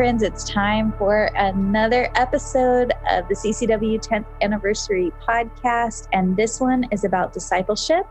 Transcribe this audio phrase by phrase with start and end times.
[0.00, 6.08] friends, it's time for another episode of the CCW 10th Anniversary podcast.
[6.14, 8.06] And this one is about discipleship.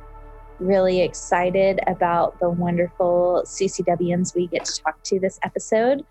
[0.60, 6.06] Really excited about the wonderful CCWians we get to talk to this episode.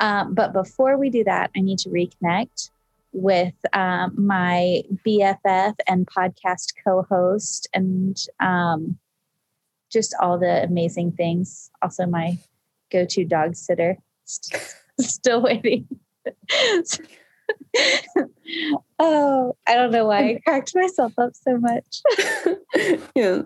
[0.00, 2.70] Um, but before we do that, I need to reconnect
[3.12, 8.98] with um, my BFF and podcast co host and um,
[9.92, 11.70] just all the amazing things.
[11.82, 12.38] Also, my
[12.90, 13.98] go to dog sitter.
[15.00, 15.86] Still waiting.
[18.98, 22.02] oh, I don't know why I cracked myself up so much.
[23.14, 23.42] yeah.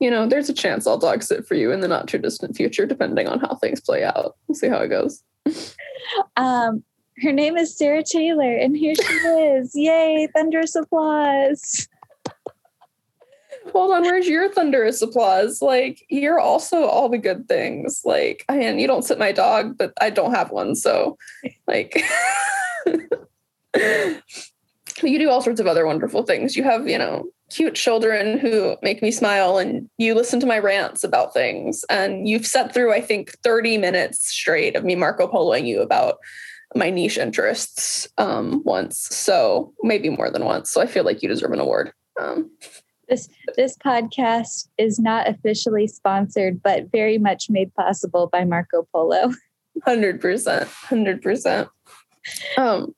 [0.00, 2.56] you know, there's a chance I'll dog sit for you in the not too distant
[2.56, 4.36] future, depending on how things play out.
[4.46, 5.22] We'll see how it goes.
[6.36, 6.84] Um,
[7.22, 9.72] her name is Sarah Taylor, and here she is.
[9.74, 11.88] Yay, thunderous applause.
[13.74, 15.60] Hold on, where's your thunderous applause?
[15.60, 18.02] Like, you're also all the good things.
[18.04, 20.76] Like, I mean, you don't sit my dog, but I don't have one.
[20.76, 21.18] So,
[21.66, 22.00] like,
[25.02, 26.54] you do all sorts of other wonderful things.
[26.54, 30.60] You have, you know, cute children who make me smile, and you listen to my
[30.60, 31.84] rants about things.
[31.90, 36.18] And you've sat through, I think, 30 minutes straight of me Marco Poloing you about
[36.76, 40.70] my niche interests um, once, so maybe more than once.
[40.70, 41.92] So I feel like you deserve an award.
[42.20, 42.52] Um,
[43.08, 49.32] this this podcast is not officially sponsored, but very much made possible by Marco Polo.
[49.84, 51.68] Hundred percent, hundred percent.
[52.56, 52.94] Um,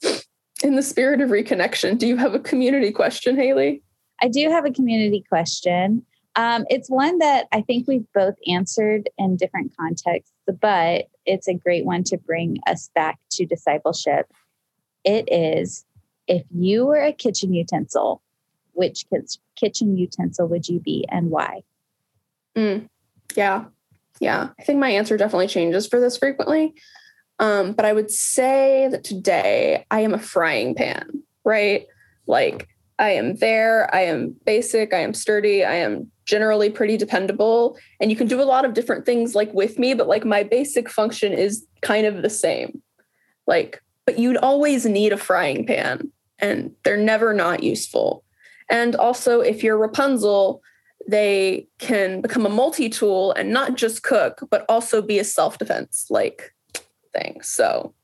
[0.62, 3.82] in the spirit of reconnection, do you have a community question, Haley?
[4.22, 6.04] I do have a community question.
[6.36, 11.54] Um, it's one that I think we've both answered in different contexts, but it's a
[11.54, 14.30] great one to bring us back to discipleship.
[15.02, 15.84] It is
[16.26, 18.20] if you were a kitchen utensil,
[18.76, 19.04] which
[19.56, 21.62] kitchen utensil would you be and why?
[22.56, 22.88] Mm,
[23.34, 23.64] yeah.
[24.20, 24.50] Yeah.
[24.58, 26.74] I think my answer definitely changes for this frequently.
[27.38, 31.86] Um, but I would say that today I am a frying pan, right?
[32.26, 37.78] Like I am there, I am basic, I am sturdy, I am generally pretty dependable
[38.00, 40.42] and you can do a lot of different things like with me but like my
[40.42, 42.82] basic function is kind of the same
[43.46, 46.10] like but you'd always need a frying pan
[46.40, 48.24] and they're never not useful
[48.70, 50.62] and also if you're rapunzel
[51.08, 56.54] they can become a multi-tool and not just cook but also be a self-defense like
[57.12, 57.94] thing so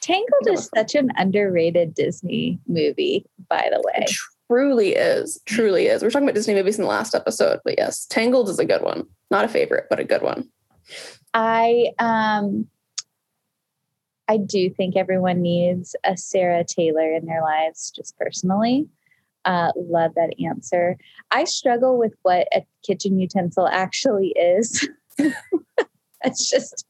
[0.00, 4.06] tangled is such an underrated disney movie by the way
[4.48, 6.02] truly is, truly is.
[6.02, 8.64] We are talking about Disney movies in the last episode, but yes, Tangled is a
[8.64, 9.06] good one.
[9.30, 10.48] Not a favorite, but a good one.
[11.34, 12.68] I um
[14.28, 18.88] I do think everyone needs a Sarah Taylor in their lives, just personally.
[19.46, 20.98] Uh, love that answer.
[21.30, 24.86] I struggle with what a kitchen utensil actually is.
[26.24, 26.84] it's just,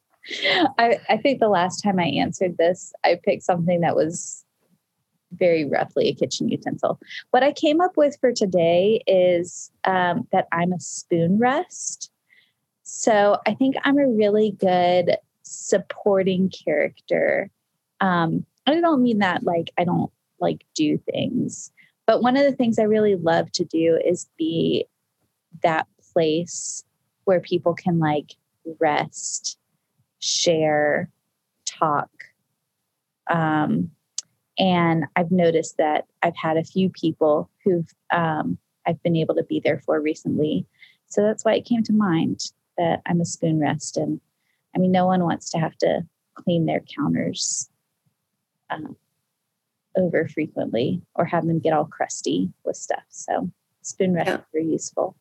[0.78, 4.42] I, I think the last time I answered this, I picked something that was
[5.32, 6.98] very roughly a kitchen utensil.
[7.30, 12.10] What I came up with for today is um, that I'm a spoon rest.
[12.82, 17.50] So I think I'm a really good supporting character.
[18.00, 21.70] Um, I don't mean that like I don't like do things,
[22.06, 24.86] but one of the things I really love to do is be
[25.62, 26.84] that place
[27.24, 28.34] where people can like
[28.78, 29.58] rest,
[30.20, 31.10] share,
[31.64, 32.10] talk,
[33.30, 33.90] um,
[34.58, 39.42] and I've noticed that I've had a few people who've um, I've been able to
[39.42, 40.66] be there for recently.
[41.08, 42.40] So that's why it came to mind
[42.78, 43.96] that I'm a spoon rest.
[43.96, 44.20] And
[44.74, 47.68] I mean, no one wants to have to clean their counters
[48.70, 48.96] um,
[49.96, 53.04] over frequently or have them get all crusty with stuff.
[53.08, 53.50] So
[53.82, 54.40] spoon rest yeah.
[54.54, 55.16] are useful.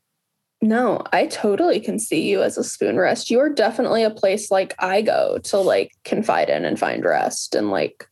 [0.62, 3.30] No, I totally can see you as a spoon rest.
[3.30, 7.70] You're definitely a place like I go to like confide in and find rest and
[7.70, 8.08] like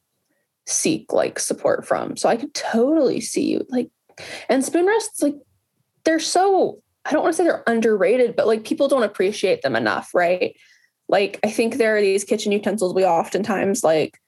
[0.68, 2.15] seek like support from.
[2.15, 3.89] So I could totally see you like,
[4.50, 5.36] and spoon rests, like
[6.04, 9.75] they're so, I don't want to say they're underrated, but like people don't appreciate them
[9.75, 10.56] enough, right?
[11.09, 14.19] Like I think there are these kitchen utensils we oftentimes like,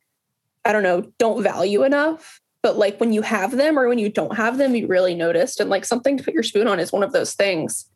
[0.65, 2.41] I don't know, don't value enough.
[2.61, 5.59] But like when you have them or when you don't have them, you really noticed.
[5.59, 7.87] And like something to put your spoon on is one of those things.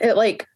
[0.00, 0.46] It like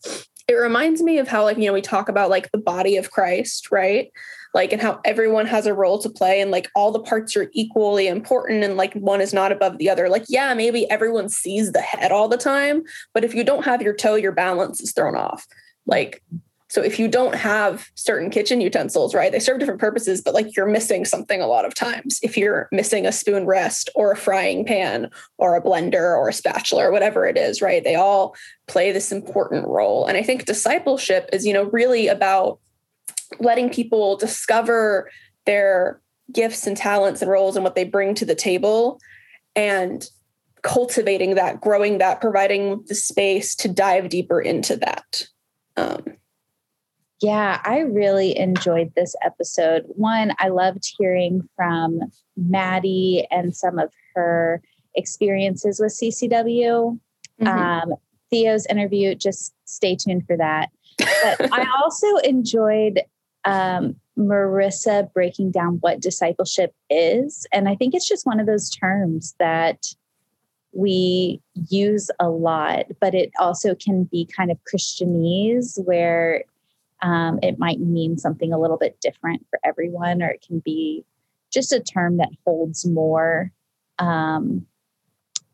[0.49, 3.11] it reminds me of how like you know we talk about like the body of
[3.11, 4.11] Christ, right?
[4.55, 7.50] like and how everyone has a role to play and like all the parts are
[7.52, 11.73] equally important and like one is not above the other like yeah maybe everyone sees
[11.73, 12.82] the head all the time
[13.12, 15.46] but if you don't have your toe your balance is thrown off
[15.87, 16.23] like
[16.74, 20.56] so if you don't have certain kitchen utensils, right, they serve different purposes, but like
[20.56, 22.18] you're missing something a lot of times.
[22.20, 26.32] If you're missing a spoon rest or a frying pan or a blender or a
[26.32, 28.34] spatula or whatever it is, right, they all
[28.66, 30.04] play this important role.
[30.06, 32.58] And I think discipleship is, you know, really about
[33.38, 35.08] letting people discover
[35.46, 36.00] their
[36.32, 38.98] gifts and talents and roles and what they bring to the table
[39.54, 40.10] and
[40.62, 45.22] cultivating that, growing that, providing the space to dive deeper into that.
[45.76, 46.16] Um,
[47.20, 49.84] yeah, I really enjoyed this episode.
[49.88, 52.00] One, I loved hearing from
[52.37, 54.61] Maddie and some of her
[54.94, 56.99] experiences with CCW.
[57.40, 57.46] Mm-hmm.
[57.46, 57.94] Um,
[58.31, 60.70] Theo's interview, just stay tuned for that.
[60.99, 63.02] But I also enjoyed
[63.44, 67.46] um, Marisa breaking down what discipleship is.
[67.52, 69.87] And I think it's just one of those terms that
[70.72, 71.40] we
[71.70, 76.44] use a lot, but it also can be kind of Christianese where
[77.04, 81.04] um, it might mean something a little bit different for everyone, or it can be
[81.52, 83.52] just a term that holds more
[83.98, 84.66] um,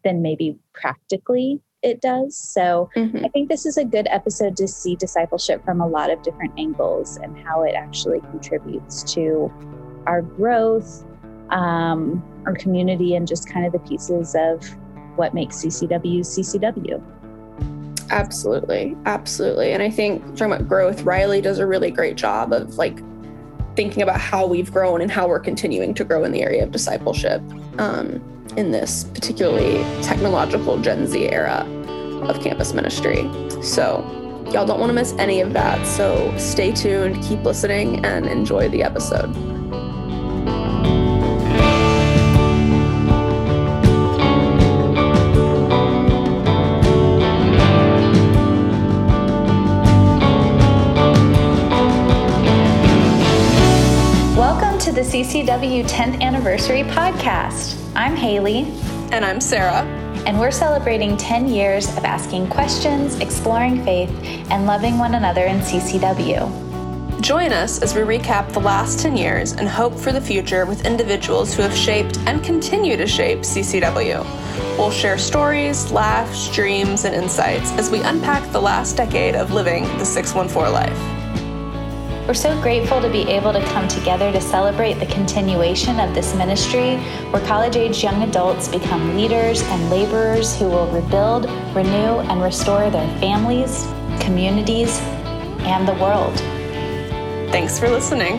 [0.05, 2.37] than maybe practically it does.
[2.37, 3.25] So mm-hmm.
[3.25, 6.52] I think this is a good episode to see discipleship from a lot of different
[6.56, 9.53] angles and how it actually contributes to
[10.06, 11.05] our growth,
[11.50, 14.64] um, our community, and just kind of the pieces of
[15.17, 17.03] what makes CCW CCW.
[18.11, 18.97] Absolutely.
[19.07, 19.73] Absolutely.
[19.73, 23.01] And I think about growth, Riley does a really great job of like
[23.77, 26.73] thinking about how we've grown and how we're continuing to grow in the area of
[26.73, 27.41] discipleship.
[27.79, 28.21] Um,
[28.57, 31.65] in this particularly technological Gen Z era
[32.23, 33.31] of campus ministry.
[33.62, 34.05] So,
[34.53, 35.87] y'all don't want to miss any of that.
[35.87, 39.35] So, stay tuned, keep listening, and enjoy the episode.
[55.00, 57.75] The CCW 10th Anniversary Podcast.
[57.97, 58.64] I'm Haley.
[59.12, 59.87] And I'm Sarah.
[60.26, 64.11] And we're celebrating 10 years of asking questions, exploring faith,
[64.50, 67.23] and loving one another in CCW.
[67.23, 70.85] Join us as we recap the last 10 years and hope for the future with
[70.85, 74.23] individuals who have shaped and continue to shape CCW.
[74.76, 79.85] We'll share stories, laughs, dreams, and insights as we unpack the last decade of living
[79.96, 81.19] the 614 life.
[82.26, 86.34] We're so grateful to be able to come together to celebrate the continuation of this
[86.34, 86.96] ministry
[87.31, 92.88] where college age young adults become leaders and laborers who will rebuild, renew, and restore
[92.90, 93.87] their families,
[94.20, 95.00] communities,
[95.67, 96.37] and the world.
[97.50, 98.38] Thanks for listening.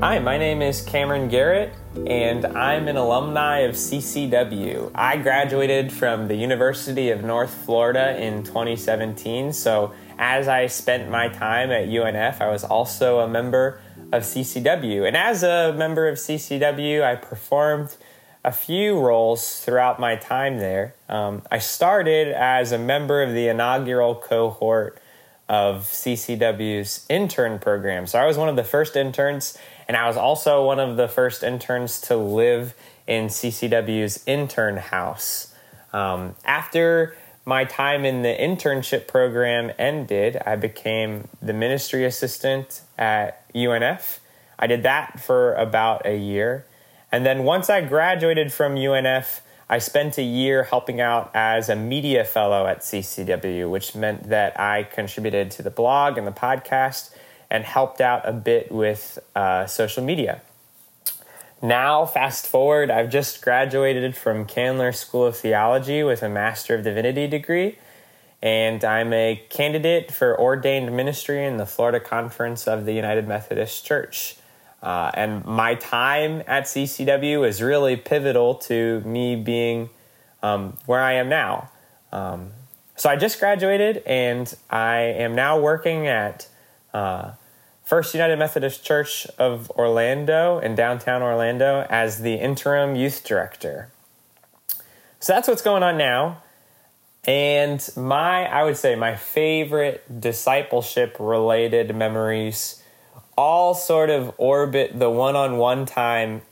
[0.00, 1.72] Hi, my name is Cameron Garrett,
[2.06, 4.90] and I'm an alumni of CCW.
[4.94, 11.28] I graduated from the University of North Florida in 2017, so as I spent my
[11.28, 13.80] time at UNF, I was also a member
[14.12, 15.08] of CCW.
[15.08, 17.96] And as a member of CCW, I performed
[18.44, 20.94] a few roles throughout my time there.
[21.08, 25.00] Um, I started as a member of the inaugural cohort
[25.48, 28.06] of CCW's intern program.
[28.06, 29.56] So I was one of the first interns
[29.88, 32.74] and I was also one of the first interns to live
[33.06, 35.54] in CCW's intern house.
[35.92, 43.48] Um, after my time in the internship program ended, I became the ministry assistant at
[43.54, 44.18] UNF.
[44.58, 46.66] I did that for about a year.
[47.12, 51.76] And then once I graduated from UNF, I spent a year helping out as a
[51.76, 57.10] media fellow at CCW, which meant that I contributed to the blog and the podcast
[57.50, 60.42] and helped out a bit with uh, social media.
[61.62, 66.84] Now, fast forward, I've just graduated from Candler School of Theology with a Master of
[66.84, 67.78] Divinity degree,
[68.42, 73.86] and I'm a candidate for ordained ministry in the Florida Conference of the United Methodist
[73.86, 74.36] Church.
[74.82, 79.88] Uh, and my time at CCW is really pivotal to me being
[80.42, 81.70] um, where I am now.
[82.12, 82.50] Um,
[82.96, 86.48] so I just graduated, and I am now working at
[86.96, 87.34] uh,
[87.84, 93.90] First United Methodist Church of Orlando in downtown Orlando as the interim youth director.
[95.20, 96.42] So that's what's going on now.
[97.24, 102.82] And my, I would say, my favorite discipleship related memories
[103.36, 106.42] all sort of orbit the one on one time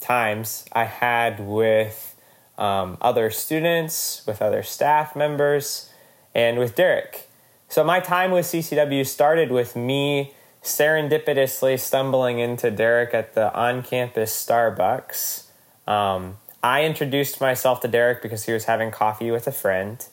[0.00, 2.16] times I had with
[2.56, 5.92] um, other students, with other staff members,
[6.34, 7.29] and with Derek.
[7.70, 13.84] So my time with CCW started with me serendipitously stumbling into Derek at the on
[13.84, 15.44] campus Starbucks.
[15.86, 20.04] Um, I introduced myself to Derek because he was having coffee with a friend.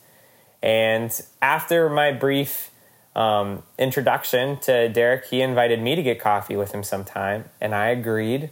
[0.62, 2.70] And after my brief
[3.16, 7.88] um, introduction to Derek, he invited me to get coffee with him sometime, and I
[7.88, 8.52] agreed.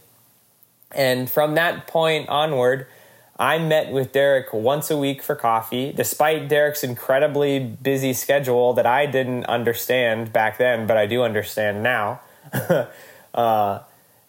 [0.90, 2.88] And from that point onward,
[3.38, 8.86] I met with Derek once a week for coffee, despite Derek's incredibly busy schedule that
[8.86, 12.20] I didn't understand back then, but I do understand now.
[13.34, 13.80] uh,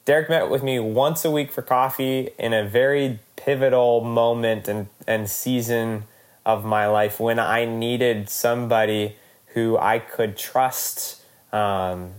[0.03, 4.87] Derek met with me once a week for coffee in a very pivotal moment and,
[5.07, 6.03] and season
[6.45, 9.15] of my life when I needed somebody
[9.47, 11.21] who I could trust
[11.53, 12.11] um,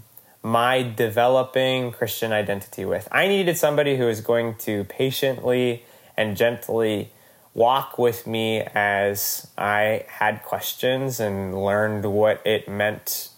[0.43, 3.09] my developing Christian identity with.
[3.13, 5.85] I needed somebody who was going to patiently
[6.19, 7.13] and gently
[7.55, 13.31] walk with me as I had questions and learned what it meant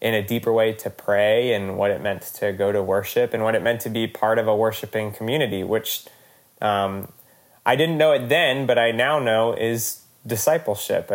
[0.00, 3.42] in a deeper way to pray and what it meant to go to worship and
[3.42, 6.04] what it meant to be part of a worshiping community, which
[6.62, 7.08] um,
[7.66, 11.10] I didn't know it then, but I now know is discipleship.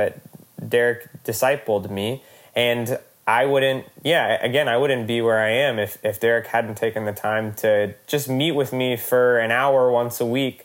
[0.67, 2.23] Derek discipled me,
[2.55, 6.75] and I wouldn't, yeah, again, I wouldn't be where I am if, if Derek hadn't
[6.75, 10.64] taken the time to just meet with me for an hour once a week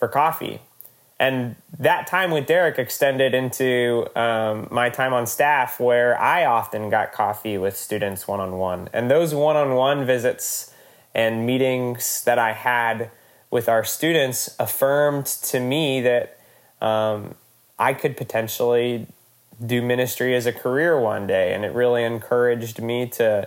[0.00, 0.60] for coffee.
[1.20, 6.88] And that time with Derek extended into um, my time on staff, where I often
[6.88, 8.88] got coffee with students one on one.
[8.94, 10.74] And those one on one visits
[11.14, 13.10] and meetings that I had
[13.50, 16.40] with our students affirmed to me that
[16.80, 17.34] um,
[17.78, 19.06] I could potentially
[19.64, 21.52] do ministry as a career one day.
[21.52, 23.46] And it really encouraged me to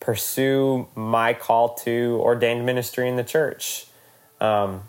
[0.00, 3.86] pursue my call to ordained ministry in the church.
[4.40, 4.84] Um,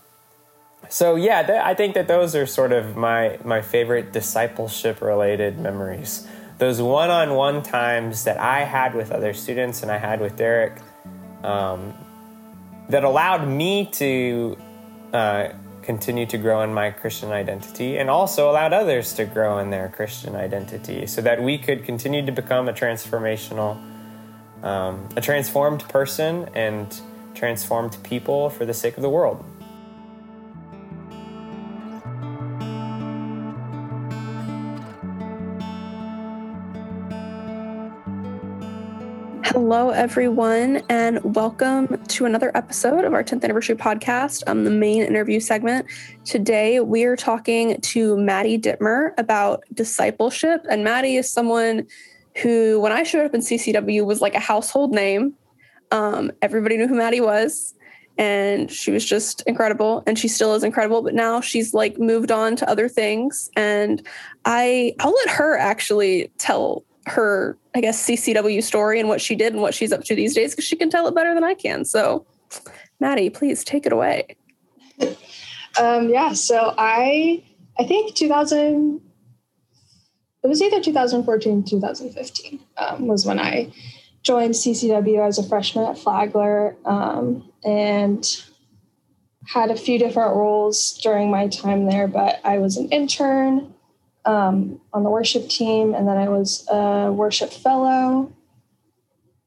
[0.93, 5.57] so yeah, th- I think that those are sort of my my favorite discipleship related
[5.57, 6.27] memories.
[6.59, 10.35] Those one on one times that I had with other students and I had with
[10.35, 10.77] Derek,
[11.43, 11.95] um,
[12.89, 14.55] that allowed me to
[15.11, 15.49] uh,
[15.81, 19.89] continue to grow in my Christian identity and also allowed others to grow in their
[19.89, 23.81] Christian identity, so that we could continue to become a transformational,
[24.61, 27.01] um, a transformed person and
[27.33, 29.43] transformed people for the sake of the world.
[39.53, 45.03] Hello, everyone, and welcome to another episode of our 10th anniversary podcast, um, the main
[45.03, 45.85] interview segment.
[46.25, 50.65] Today, we are talking to Maddie Dittmer about discipleship.
[50.71, 51.85] And Maddie is someone
[52.41, 55.35] who, when I showed up in CCW, was like a household name.
[55.91, 57.75] Um, everybody knew who Maddie was,
[58.17, 60.01] and she was just incredible.
[60.07, 63.51] And she still is incredible, but now she's like moved on to other things.
[63.55, 64.01] And
[64.45, 69.53] I, I'll let her actually tell her, I guess, CCW story and what she did
[69.53, 71.55] and what she's up to these days because she can tell it better than I
[71.55, 71.85] can.
[71.85, 72.25] So,
[72.99, 74.35] Maddie, please take it away.
[75.79, 77.43] um, yeah, so I,
[77.79, 79.01] I think 2000,
[80.43, 83.71] it was either 2014 2015 um, was when I
[84.23, 88.43] joined CCW as a freshman at Flagler um, and
[89.47, 93.73] had a few different roles during my time there, but I was an intern
[94.25, 98.31] um, on the worship team, and then I was a worship fellow.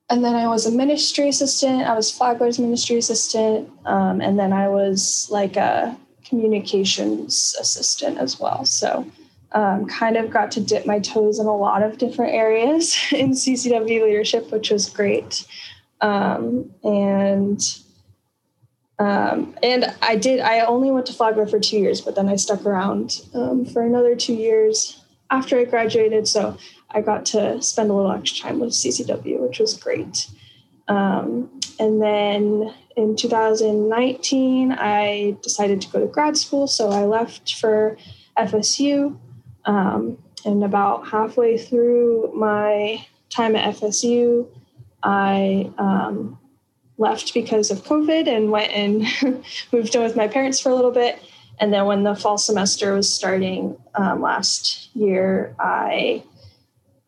[0.09, 1.83] And then I was a ministry assistant.
[1.83, 3.69] I was Flagler's ministry assistant.
[3.85, 8.65] Um, and then I was like a communications assistant as well.
[8.65, 9.05] So
[9.53, 13.31] um, kind of got to dip my toes in a lot of different areas in
[13.31, 15.47] CCW leadership, which was great.
[16.01, 17.61] Um, and
[18.99, 22.37] um, and I did, I only went to Flagler for two years, but then I
[22.37, 26.27] stuck around um, for another two years after I graduated.
[26.27, 26.57] So
[26.91, 30.31] I got to spend a little extra time with CCW, which was great.
[30.89, 36.67] Um, and then in 2019, I decided to go to grad school.
[36.67, 37.99] So I left for
[38.39, 39.19] FSU.
[39.67, 44.49] Um, and about halfway through my time at FSU,
[45.03, 46.39] I um,
[46.99, 50.91] left because of COVID and went and moved in with my parents for a little
[50.91, 51.23] bit.
[51.59, 56.23] And then when the fall semester was starting um, last year, I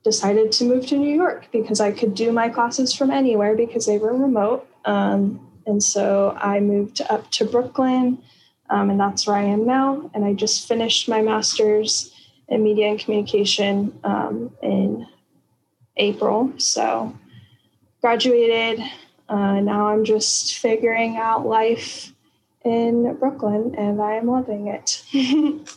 [0.05, 3.87] decided to move to New York because I could do my classes from anywhere because
[3.87, 4.67] they were remote.
[4.85, 8.23] Um, and so I moved up to Brooklyn,
[8.71, 10.11] um, and that's where I am now.
[10.15, 12.15] And I just finished my master's
[12.49, 15.07] in media and communication um, in
[15.99, 16.55] April.
[16.57, 17.15] So
[18.01, 18.81] graduated
[19.29, 22.13] uh, now I'm just figuring out life
[22.65, 25.03] in Brooklyn and I am loving it.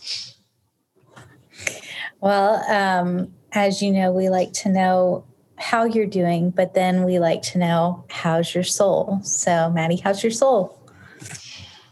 [2.22, 5.26] well, um, as you know, we like to know
[5.58, 9.20] how you're doing, but then we like to know how's your soul.
[9.24, 10.78] So, Maddie, how's your soul?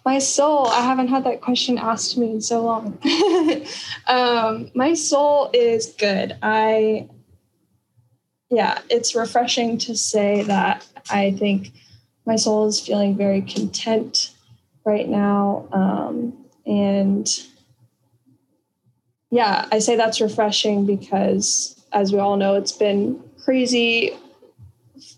[0.05, 2.97] My soul, I haven't had that question asked to me in so long.
[4.07, 6.35] um, my soul is good.
[6.41, 7.09] I
[8.49, 11.71] yeah, it's refreshing to say that I think
[12.25, 14.31] my soul is feeling very content
[14.85, 15.67] right now.
[15.71, 16.33] Um,
[16.65, 17.27] and
[19.31, 24.17] yeah, I say that's refreshing because, as we all know, it's been crazy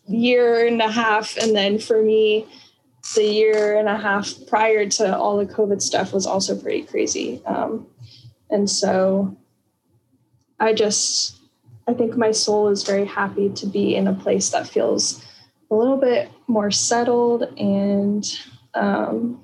[0.07, 1.37] year and a half.
[1.37, 2.45] And then for me,
[3.15, 7.41] the year and a half prior to all the COVID stuff was also pretty crazy.
[7.45, 7.87] Um,
[8.49, 9.35] and so
[10.59, 11.40] I just,
[11.91, 15.23] I think my soul is very happy to be in a place that feels
[15.69, 18.25] a little bit more settled and
[18.73, 19.43] um,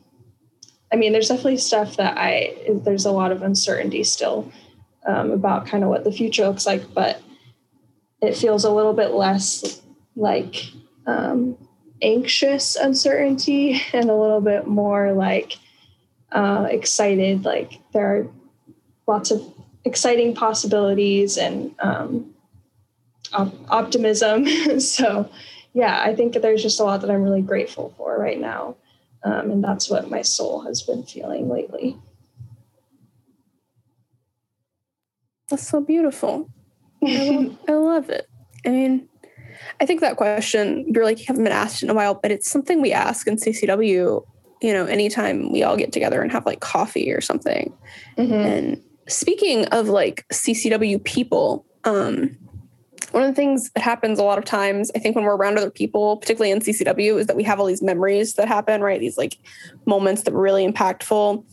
[0.92, 4.52] I mean, there's definitely stuff that I, there's a lot of uncertainty still
[5.06, 7.22] um, about kind of what the future looks like, but
[8.22, 9.82] it feels a little bit less
[10.16, 10.56] like
[11.06, 11.58] um,
[12.02, 15.58] anxious uncertainty and a little bit more like
[16.32, 17.44] uh, excited.
[17.44, 18.28] Like there are
[19.08, 19.42] lots of
[19.84, 22.34] exciting possibilities and um,
[23.34, 24.80] op- optimism.
[24.80, 25.30] so,
[25.74, 28.76] yeah, I think there's just a lot that I'm really grateful for right now.
[29.24, 31.98] Um, and that's what my soul has been feeling lately.
[35.50, 36.50] That's so beautiful.
[37.04, 38.28] I love, I love it.
[38.66, 39.08] I mean,
[39.80, 42.50] I think that question you're like you haven't been asked in a while, but it's
[42.50, 44.24] something we ask in CCW.
[44.62, 47.74] You know, anytime we all get together and have like coffee or something.
[48.18, 48.34] Mm-hmm.
[48.34, 52.36] And speaking of like CCW people, um,
[53.18, 55.58] one of the things that happens a lot of times, I think, when we're around
[55.58, 59.00] other people, particularly in CCW, is that we have all these memories that happen, right?
[59.00, 59.40] These like
[59.88, 61.44] moments that were really impactful.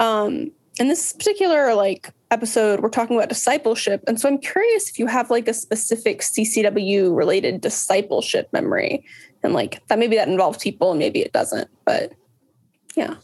[0.00, 4.98] Um, in this particular like episode, we're talking about discipleship, and so I'm curious if
[4.98, 9.04] you have like a specific CCW related discipleship memory,
[9.44, 12.14] and like that maybe that involves people and maybe it doesn't, but
[12.96, 13.14] yeah.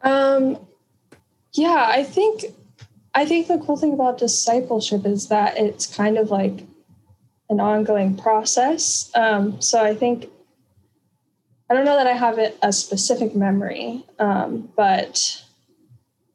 [0.00, 0.58] Um,
[1.52, 2.44] yeah, I think
[3.14, 6.64] I think the cool thing about discipleship is that it's kind of like
[7.50, 9.10] an ongoing process.
[9.14, 10.30] Um, so I think
[11.68, 15.42] I don't know that I have it a specific memory, um, but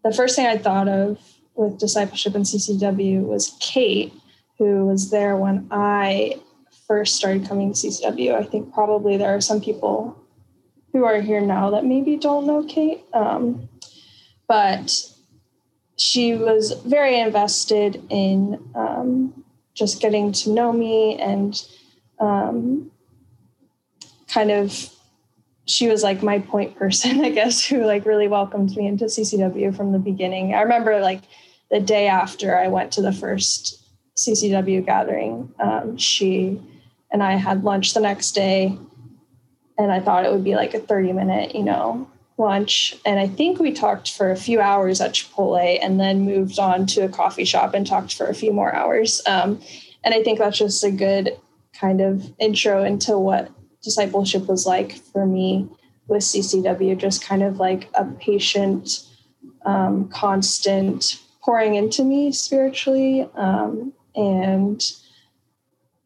[0.04, 1.20] the first thing I thought of
[1.56, 4.14] with discipleship in CCW was Kate,
[4.58, 6.40] who was there when I
[6.88, 8.34] first started coming to CCW.
[8.36, 10.18] I think probably there are some people
[10.94, 13.04] who are here now that maybe don't know Kate.
[13.14, 13.70] Um,
[14.48, 15.12] but
[15.98, 21.64] she was very invested in um, just getting to know me and
[22.20, 22.92] um,
[24.28, 24.90] kind of
[25.66, 29.76] she was like my point person i guess who like really welcomed me into ccw
[29.76, 30.54] from the beginning.
[30.54, 31.22] I remember like
[31.70, 33.84] the day after i went to the first
[34.16, 36.62] ccw gathering um, she
[37.12, 38.78] and i had lunch the next day
[39.78, 43.28] and i thought it would be like a 30 minute you know lunch and i
[43.28, 47.10] think we talked for a few hours at chipotle and then moved on to a
[47.10, 49.22] coffee shop and talked for a few more hours.
[49.28, 49.60] Um,
[50.04, 51.38] and i think that's just a good
[51.74, 55.68] kind of intro into what discipleship was like for me
[56.08, 59.04] with ccw just kind of like a patient
[59.66, 64.92] um, constant pouring into me spiritually um, and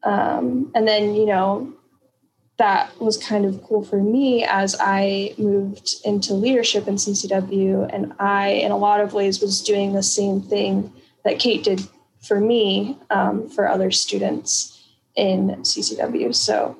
[0.04, 1.72] um, and then you know
[2.62, 7.92] that was kind of cool for me as I moved into leadership in CCW.
[7.92, 10.92] And I, in a lot of ways, was doing the same thing
[11.24, 11.88] that Kate did
[12.20, 14.80] for me um, for other students
[15.16, 16.32] in CCW.
[16.32, 16.76] So,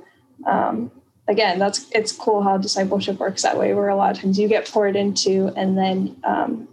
[0.47, 0.93] um,
[1.27, 4.47] again, that's it's cool how discipleship works that way, where a lot of times you
[4.47, 6.69] get poured into and then um,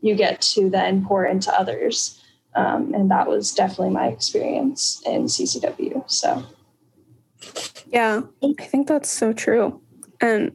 [0.00, 2.22] you get to then pour into others.
[2.54, 6.08] Um, and that was definitely my experience in CCW.
[6.08, 6.44] So.
[7.94, 9.80] Yeah, I think that's so true.
[10.20, 10.50] And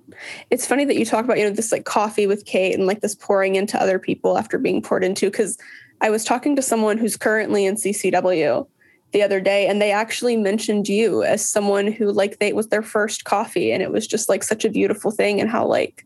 [0.49, 2.99] it's funny that you talk about, you know, this like coffee with Kate and like
[2.99, 5.31] this pouring into other people after being poured into.
[5.31, 5.57] Cause
[6.01, 8.67] I was talking to someone who's currently in CCW
[9.13, 12.81] the other day and they actually mentioned you as someone who like they was their
[12.83, 16.05] first coffee and it was just like such a beautiful thing and how like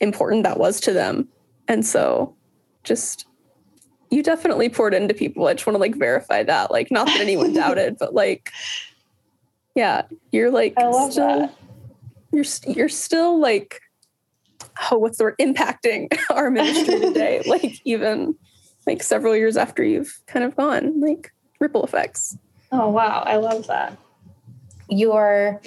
[0.00, 1.28] important that was to them.
[1.68, 2.34] And so
[2.84, 3.26] just
[4.10, 5.46] you definitely poured into people.
[5.46, 6.70] I just want to like verify that.
[6.70, 8.50] Like not that anyone doubted, but like
[9.74, 11.54] yeah, you're like I love still, that.
[12.32, 13.80] You're you're still like
[14.90, 15.36] oh, what's the word?
[15.40, 17.42] Impacting our ministry today.
[17.46, 18.36] like even
[18.86, 22.36] like several years after you've kind of gone, like ripple effects.
[22.72, 23.96] Oh wow, I love that.
[24.88, 25.60] Your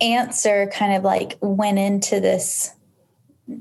[0.00, 2.72] answer kind of like went into this,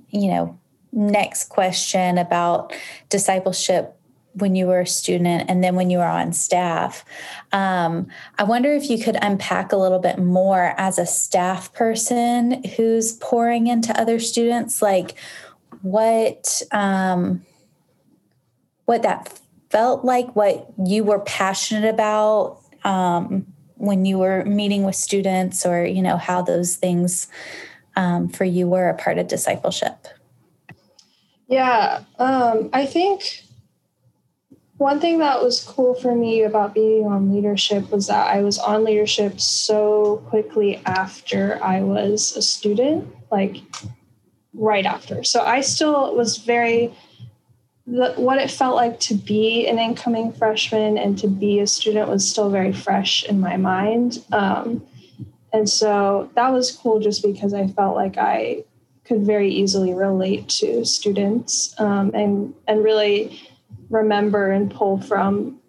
[0.09, 0.59] you know,
[0.91, 2.73] next question about
[3.09, 3.96] discipleship
[4.37, 7.03] when you were a student and then when you were on staff.
[7.51, 12.63] Um, I wonder if you could unpack a little bit more as a staff person
[12.75, 15.15] who's pouring into other students, like
[15.81, 17.45] what um,
[18.85, 23.45] what that felt like, what you were passionate about um,
[23.75, 27.27] when you were meeting with students, or you know how those things
[27.95, 30.07] um, for you were a part of discipleship.
[31.47, 33.43] Yeah, um, I think
[34.77, 38.59] one thing that was cool for me about being on leadership was that I was
[38.59, 43.57] on leadership so quickly after I was a student, like
[44.53, 45.23] right after.
[45.23, 46.93] So I still was very
[47.85, 52.29] what it felt like to be an incoming freshman and to be a student was
[52.29, 54.21] still very fresh in my mind.
[54.33, 54.85] Um,
[55.53, 58.65] and so that was cool just because I felt like I
[59.05, 63.39] could very easily relate to students um, and and really
[63.89, 65.59] remember and pull from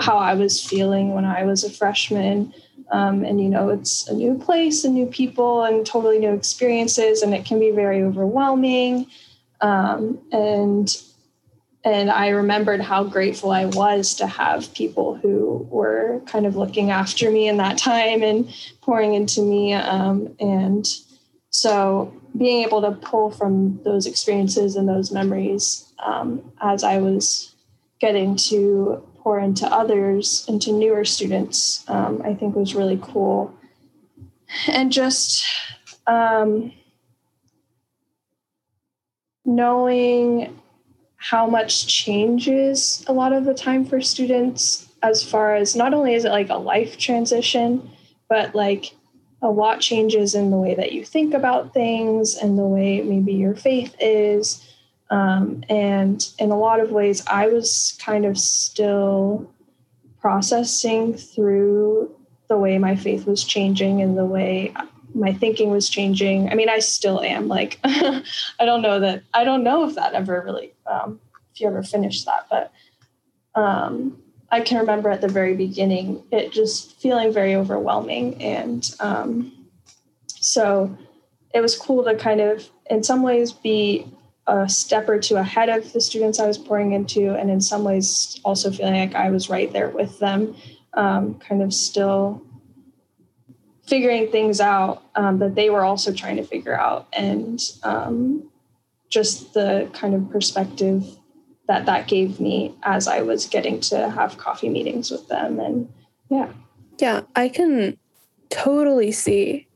[0.00, 2.52] how I was feeling when I was a freshman.
[2.90, 7.22] Um, and you know, it's a new place and new people and totally new experiences,
[7.22, 9.06] and it can be very overwhelming.
[9.60, 10.96] Um, and
[11.84, 16.90] and I remembered how grateful I was to have people who were kind of looking
[16.90, 19.74] after me in that time and pouring into me.
[19.74, 20.86] Um, and
[21.50, 27.54] so being able to pull from those experiences and those memories um, as I was
[28.00, 33.54] getting to pour into others, into newer students, um, I think was really cool.
[34.66, 35.44] And just
[36.06, 36.72] um,
[39.44, 40.58] knowing
[41.16, 46.14] how much changes a lot of the time for students as far as not only
[46.14, 47.90] is it like a life transition,
[48.28, 48.94] but like
[49.42, 53.32] a lot changes in the way that you think about things and the way maybe
[53.32, 54.64] your faith is.
[55.10, 59.50] Um, and in a lot of ways, I was kind of still
[60.20, 62.14] processing through
[62.48, 64.74] the way my faith was changing and the way
[65.14, 66.50] my thinking was changing.
[66.50, 67.48] I mean, I still am.
[67.48, 68.22] Like, I
[68.60, 69.22] don't know that.
[69.32, 71.20] I don't know if that ever really, um,
[71.52, 72.72] if you ever finished that, but
[73.54, 79.52] um, I can remember at the very beginning it just feeling very overwhelming, and um,
[80.26, 80.96] so
[81.54, 84.06] it was cool to kind of, in some ways, be
[84.48, 87.84] a step or two ahead of the students I was pouring into, and in some
[87.84, 90.56] ways, also feeling like I was right there with them,
[90.94, 92.42] um, kind of still
[93.86, 98.48] figuring things out um, that they were also trying to figure out and um,
[99.08, 101.04] just the kind of perspective
[101.66, 105.90] that that gave me as i was getting to have coffee meetings with them and
[106.30, 106.50] yeah.
[106.98, 107.96] Yeah i can
[108.50, 109.66] totally see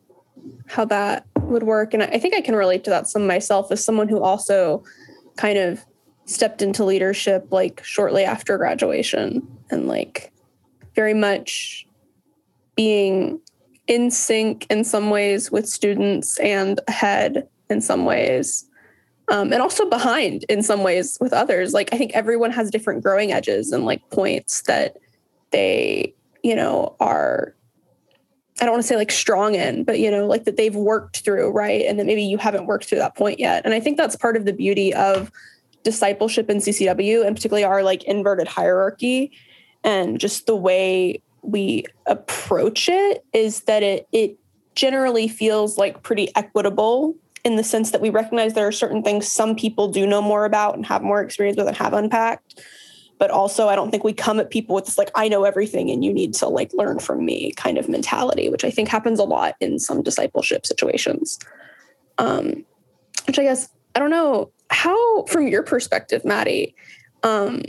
[0.66, 1.94] how that would work.
[1.94, 4.82] And i think i can relate to that some myself as someone who also
[5.36, 5.84] kind of
[6.24, 10.32] stepped into leadership like shortly after graduation and like
[10.94, 11.86] very much
[12.76, 13.40] being
[13.86, 18.66] in sync in some ways with students and ahead in some ways
[19.28, 21.72] um, and also behind in some ways with others.
[21.72, 24.96] Like i think everyone has different growing edges and like points that
[25.50, 27.54] they you know are
[28.62, 31.18] i don't want to say like strong in but you know like that they've worked
[31.18, 31.85] through right?
[31.87, 33.62] And that maybe you haven't worked through that point yet.
[33.64, 35.31] And i think that's part of the beauty of
[35.83, 39.33] discipleship in ccw and particularly our like inverted hierarchy
[39.85, 44.38] and just the way we approach it is that it it
[44.75, 49.27] generally feels like pretty equitable in the sense that we recognize there are certain things
[49.27, 52.62] some people do know more about and have more experience with and have unpacked
[53.22, 55.88] but also i don't think we come at people with this like i know everything
[55.92, 59.20] and you need to like learn from me kind of mentality which i think happens
[59.20, 61.38] a lot in some discipleship situations
[62.18, 62.64] um
[63.28, 66.74] which i guess i don't know how from your perspective maddie
[67.22, 67.62] um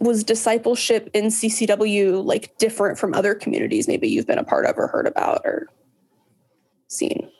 [0.00, 4.76] was discipleship in CCW like different from other communities maybe you've been a part of
[4.78, 5.68] or heard about or
[6.88, 7.30] seen?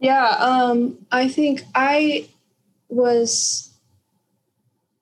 [0.00, 2.28] Yeah, um, I think I
[2.88, 3.71] was,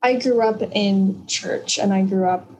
[0.02, 2.50] I grew up in church and I grew up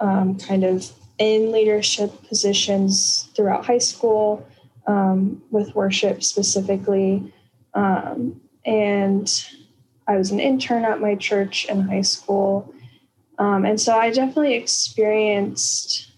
[0.00, 4.46] um, kind of in leadership positions throughout high school
[4.86, 7.32] um, with worship specifically.
[7.74, 9.46] Um, and
[10.06, 12.74] I was an intern at my church in high school.
[13.38, 16.10] Um, and so I definitely experienced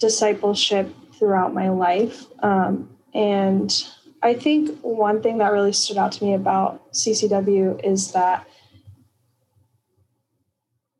[0.00, 2.24] discipleship throughout my life.
[2.42, 3.84] Um, and
[4.22, 8.46] I think one thing that really stood out to me about CCW is that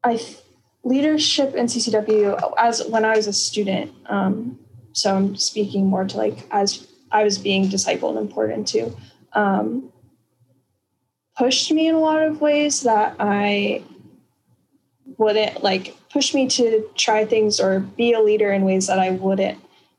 [0.02, 0.20] I
[0.82, 3.92] leadership in CCW as when I was a student.
[4.06, 4.58] Um,
[4.92, 8.94] so I'm speaking more to like as I was being discipled and poured into.
[9.32, 9.92] Um,
[11.36, 13.82] pushed me in a lot of ways that I
[15.18, 19.10] wouldn't like push me to try things or be a leader in ways that I
[19.10, 19.58] wouldn't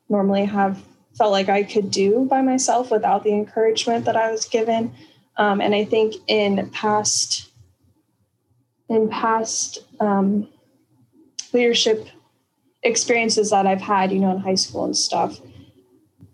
[0.09, 0.83] normally have
[1.17, 4.93] felt like I could do by myself without the encouragement that I was given.
[5.37, 7.50] Um, and I think in past
[8.91, 10.49] in past um,
[11.53, 12.07] leadership
[12.83, 15.39] experiences that I've had, you know, in high school and stuff,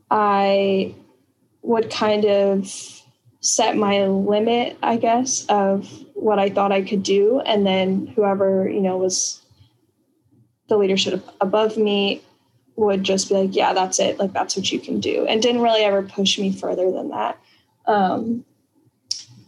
[0.10, 0.96] I
[1.62, 2.74] would kind of
[3.41, 7.41] set my limit, I guess, of what I thought I could do.
[7.41, 9.39] And then whoever, you know, was
[10.67, 12.24] the leadership above me
[12.76, 14.17] would just be like, yeah, that's it.
[14.17, 15.28] Like, that's what you can do.
[15.28, 17.38] And didn't really ever push me further than that.
[17.86, 18.46] Um,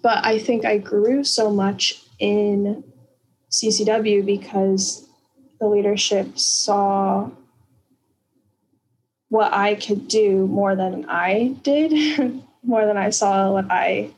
[0.04, 2.84] but I think I grew so much in
[3.52, 5.08] CCW because
[5.60, 7.30] the leadership saw
[9.30, 14.12] what I could do more than I did, more than I saw what I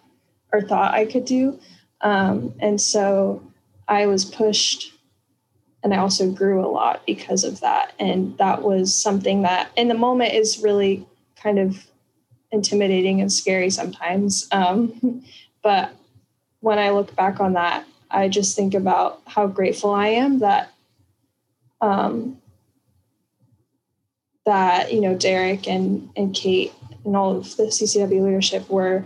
[0.53, 1.59] or thought I could do.
[2.01, 3.43] Um, and so
[3.87, 4.93] I was pushed
[5.83, 7.93] and I also grew a lot because of that.
[7.99, 11.87] And that was something that in the moment is really kind of
[12.51, 14.47] intimidating and scary sometimes.
[14.51, 15.23] Um,
[15.63, 15.93] but
[16.59, 20.71] when I look back on that, I just think about how grateful I am that
[21.79, 22.41] um,
[24.45, 26.73] that you know Derek and and Kate
[27.05, 29.03] and all of the CCW leadership were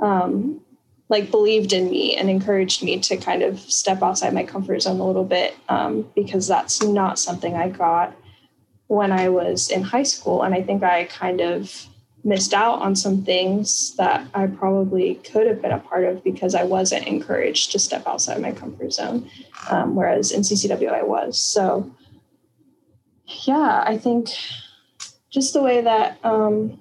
[0.00, 0.60] um,
[1.08, 5.00] like believed in me and encouraged me to kind of step outside my comfort zone
[5.00, 8.16] a little bit um, because that's not something I got
[8.88, 11.86] when I was in high school, and I think I kind of
[12.26, 16.56] missed out on some things that I probably could have been a part of because
[16.56, 19.30] I wasn't encouraged to step outside my comfort zone.
[19.70, 21.38] Um, whereas in CCW, I was.
[21.38, 21.88] So,
[23.46, 24.30] yeah, I think
[25.30, 26.80] just the way that um,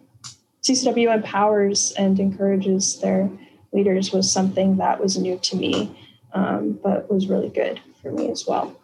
[0.64, 3.30] CCW empowers and encourages their
[3.72, 5.96] leaders was something that was new to me,
[6.34, 8.76] um, but was really good for me as well.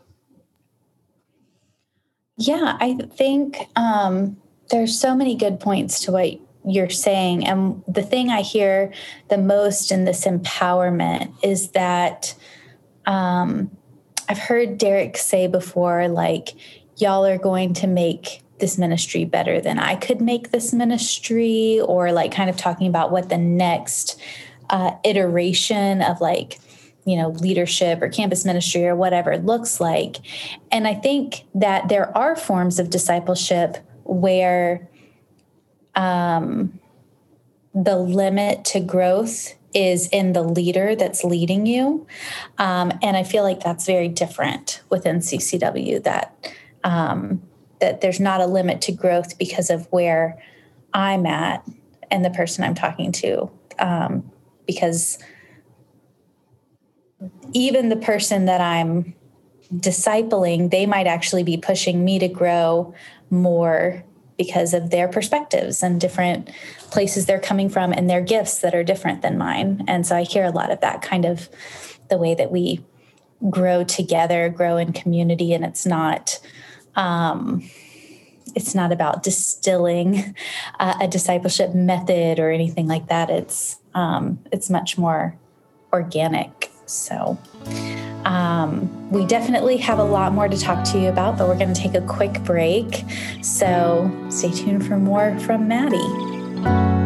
[2.37, 4.37] Yeah, I think um,
[4.69, 7.47] there's so many good points to what you're saying.
[7.47, 8.93] And the thing I hear
[9.29, 12.35] the most in this empowerment is that
[13.05, 13.75] um,
[14.29, 16.49] I've heard Derek say before, like,
[16.97, 22.11] y'all are going to make this ministry better than I could make this ministry, or
[22.11, 24.21] like kind of talking about what the next
[24.69, 26.59] uh, iteration of like,
[27.03, 30.17] you know, leadership or campus ministry or whatever looks like.
[30.71, 34.87] And I think that there are forms of discipleship where
[35.95, 36.79] um,
[37.73, 42.05] the limit to growth is in the leader that's leading you.
[42.57, 47.41] Um, and I feel like that's very different within CCW that um,
[47.79, 50.41] that there's not a limit to growth because of where
[50.93, 51.65] I'm at
[52.09, 53.49] and the person I'm talking to.
[53.79, 54.31] Um,
[54.67, 55.17] because
[57.53, 59.15] even the person that I'm
[59.73, 62.93] discipling, they might actually be pushing me to grow
[63.29, 64.03] more
[64.41, 66.49] because of their perspectives and different
[66.89, 69.83] places they're coming from and their gifts that are different than mine.
[69.87, 71.47] And so I hear a lot of that kind of
[72.09, 72.83] the way that we
[73.51, 76.39] grow together, grow in community, and it's not.
[76.95, 77.69] Um,
[78.53, 80.35] it's not about distilling
[80.79, 83.29] uh, a discipleship method or anything like that.
[83.29, 85.37] It's um, it's much more
[85.93, 86.60] organic.
[86.85, 87.37] So
[88.25, 91.73] um, we definitely have a lot more to talk to you about, but we're going
[91.73, 93.03] to take a quick break.
[93.41, 97.00] So stay tuned for more from Maddie.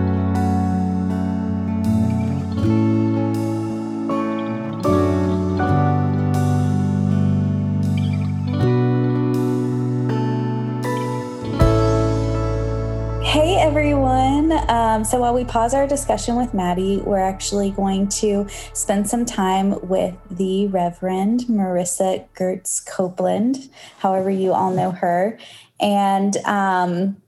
[14.95, 19.25] Um, so while we pause our discussion with Maddie, we're actually going to spend some
[19.25, 25.37] time with the Reverend Marisa Gertz Copeland, however you all know her.
[25.81, 27.21] And um,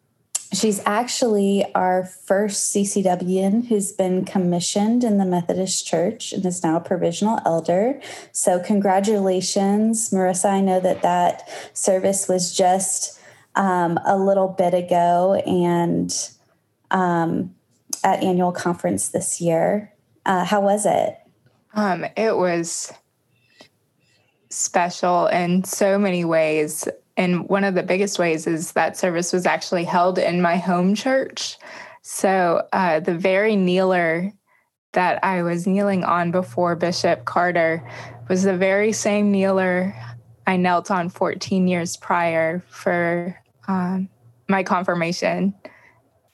[0.53, 6.77] she's actually our first CCWian who's been commissioned in the Methodist Church and is now
[6.77, 7.99] a provisional elder.
[8.31, 10.51] So congratulations, Marisa.
[10.51, 13.16] I know that that service was just
[13.57, 16.13] um, a little bit ago and
[16.91, 17.53] um,
[18.03, 19.91] at annual conference this year.
[20.25, 21.17] Uh, how was it?
[21.73, 22.93] Um, it was
[24.49, 26.87] special in so many ways.
[27.17, 30.93] And one of the biggest ways is that service was actually held in my home
[30.95, 31.57] church.
[32.03, 34.31] So uh, the very kneeler
[34.93, 37.87] that I was kneeling on before Bishop Carter
[38.29, 39.95] was the very same kneeler
[40.45, 43.37] I knelt on 14 years prior for
[43.67, 44.09] um,
[44.47, 45.53] my confirmation.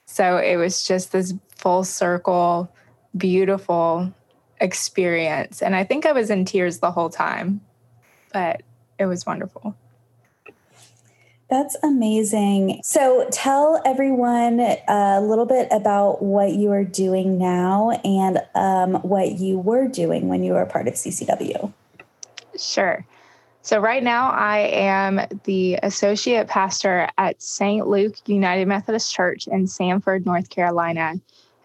[0.05, 2.73] So it was just this full circle,
[3.15, 4.13] beautiful
[4.59, 5.61] experience.
[5.61, 7.61] And I think I was in tears the whole time,
[8.31, 8.61] but
[8.99, 9.75] it was wonderful.
[11.49, 12.81] That's amazing.
[12.83, 19.33] So, tell everyone a little bit about what you are doing now and um, what
[19.33, 21.71] you were doing when you were a part of CCW.
[22.57, 23.05] Sure.
[23.65, 27.87] So, right now, I am the associate pastor at St.
[27.87, 31.13] Luke United Methodist Church in Sanford, North Carolina.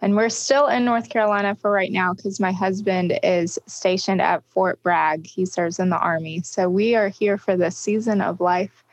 [0.01, 4.45] And we're still in North Carolina for right now because my husband is stationed at
[4.45, 5.27] Fort Bragg.
[5.27, 6.39] He serves in the Army.
[6.45, 8.85] So we are here for the season of life.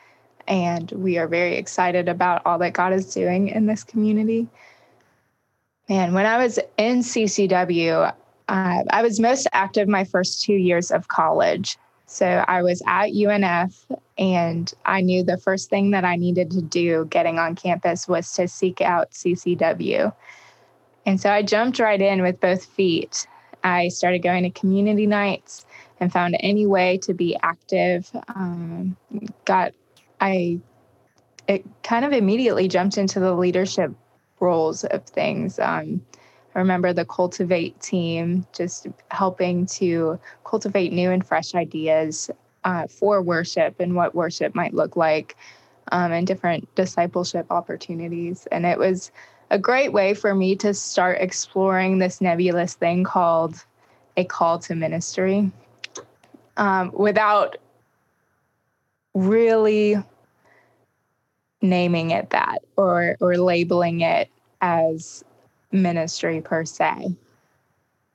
[0.45, 4.49] And we are very excited about all that God is doing in this community.
[5.87, 8.13] And when I was in CCW,
[8.49, 11.77] uh, I was most active my first two years of college.
[12.07, 13.85] So I was at UNF,
[14.17, 18.31] and I knew the first thing that I needed to do getting on campus was
[18.33, 20.13] to seek out CCW.
[21.05, 23.27] And so I jumped right in with both feet.
[23.63, 25.65] I started going to community nights
[25.99, 28.09] and found any way to be active.
[28.29, 28.95] Um,
[29.43, 29.73] got,
[30.21, 30.59] I,
[31.47, 33.91] it kind of immediately jumped into the leadership
[34.39, 35.59] roles of things.
[35.59, 36.05] Um,
[36.57, 42.31] I remember the Cultivate team just helping to cultivate new and fresh ideas
[42.63, 45.37] uh, for worship and what worship might look like
[45.91, 48.47] um, and different discipleship opportunities.
[48.51, 49.11] And it was
[49.51, 53.63] a great way for me to start exploring this nebulous thing called
[54.17, 55.51] a call to ministry
[56.57, 57.57] um, without
[59.13, 59.95] really
[61.61, 64.29] naming it that or or labeling it
[64.61, 65.23] as
[65.71, 67.15] ministry per se.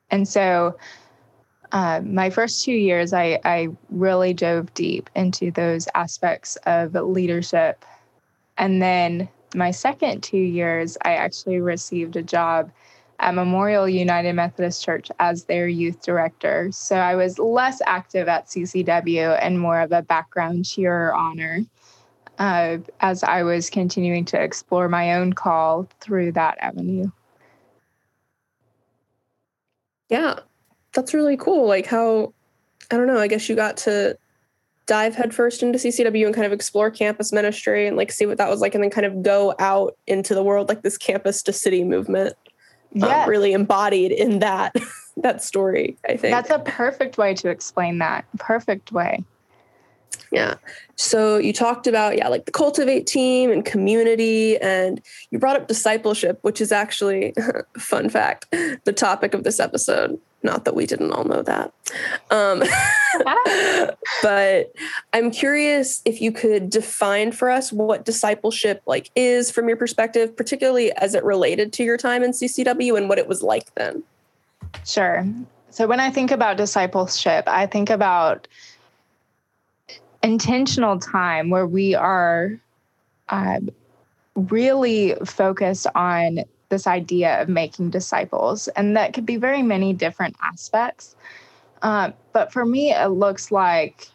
[0.09, 0.77] And so
[1.71, 7.83] uh, my first two years, I, I really dove deep into those aspects of leadership.
[8.57, 12.71] And then my second two years, I actually received a job
[13.19, 16.69] at Memorial United Methodist Church as their youth director.
[16.71, 21.65] So I was less active at CCW and more of a background cheer honor
[22.37, 27.09] uh, as I was continuing to explore my own call through that avenue.
[30.09, 30.39] Yeah,
[30.93, 31.67] that's really cool.
[31.67, 32.33] Like how,
[32.91, 34.17] I don't know, I guess you got to
[34.85, 38.49] dive headfirst into CCW and kind of explore campus ministry and like see what that
[38.49, 41.53] was like and then kind of go out into the world like this campus to
[41.53, 42.33] city movement.
[42.91, 43.23] Yeah.
[43.23, 44.75] Um, really embodied in that
[45.17, 46.31] that story, I think.
[46.31, 48.25] That's a perfect way to explain that.
[48.37, 49.23] Perfect way.
[50.31, 50.55] Yeah.
[50.95, 55.67] So you talked about, yeah, like the Cultivate team and community, and you brought up
[55.67, 57.33] discipleship, which is actually,
[57.77, 60.19] fun fact, the topic of this episode.
[60.45, 61.71] Not that we didn't all know that.
[62.29, 62.63] Um,
[64.21, 64.73] but
[65.13, 70.35] I'm curious if you could define for us what discipleship like is from your perspective,
[70.35, 74.03] particularly as it related to your time in CCW and what it was like then.
[74.85, 75.25] Sure.
[75.69, 78.47] So when I think about discipleship, I think about
[80.23, 82.59] intentional time where we are
[83.29, 83.59] uh,
[84.35, 88.67] really focused on this idea of making disciples.
[88.69, 91.15] And that could be very many different aspects.
[91.81, 94.07] Uh, but for me, it looks like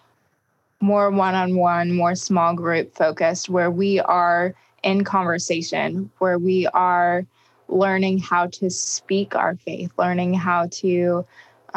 [0.81, 6.66] more one on one, more small group focused, where we are in conversation, where we
[6.68, 7.27] are
[7.68, 11.25] learning how to speak our faith, learning how to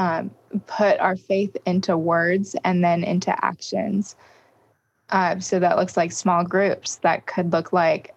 [0.02, 0.32] um,
[0.66, 4.16] put our faith into words and then into actions.
[5.12, 6.96] Uh, so that looks like small groups.
[6.98, 8.16] That could look like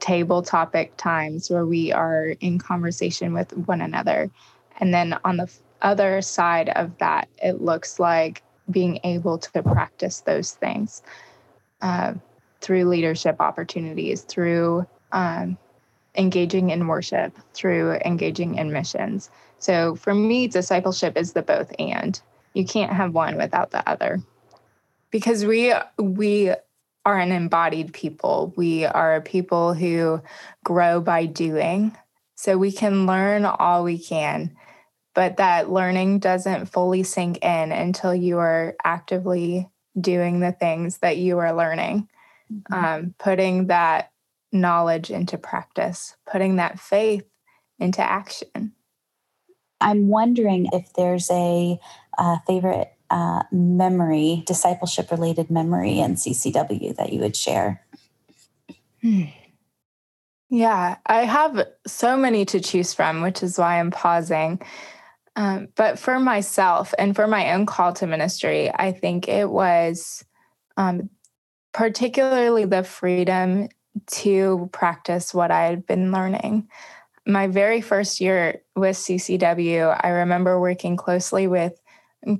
[0.00, 4.32] table topic times where we are in conversation with one another.
[4.80, 5.48] And then on the
[5.80, 11.04] other side of that, it looks like being able to practice those things
[11.82, 12.14] uh,
[12.60, 15.56] through leadership opportunities, through um,
[16.16, 19.30] engaging in worship, through engaging in missions.
[19.62, 22.20] So for me, discipleship is the both and.
[22.52, 24.20] You can't have one without the other.
[25.12, 26.50] Because we we
[27.04, 28.52] are an embodied people.
[28.56, 30.20] We are a people who
[30.64, 31.96] grow by doing.
[32.34, 34.56] So we can learn all we can,
[35.14, 41.18] but that learning doesn't fully sink in until you are actively doing the things that
[41.18, 42.08] you are learning,
[42.52, 42.74] mm-hmm.
[42.74, 44.10] um, putting that
[44.50, 47.24] knowledge into practice, putting that faith
[47.78, 48.72] into action.
[49.82, 51.78] I'm wondering if there's a
[52.16, 57.84] uh, favorite uh, memory, discipleship related memory in CCW that you would share.
[59.02, 59.24] Hmm.
[60.48, 64.60] Yeah, I have so many to choose from, which is why I'm pausing.
[65.34, 70.24] Um, but for myself and for my own call to ministry, I think it was
[70.76, 71.08] um,
[71.72, 73.68] particularly the freedom
[74.08, 76.68] to practice what I had been learning.
[77.26, 81.80] My very first year with CCW, I remember working closely with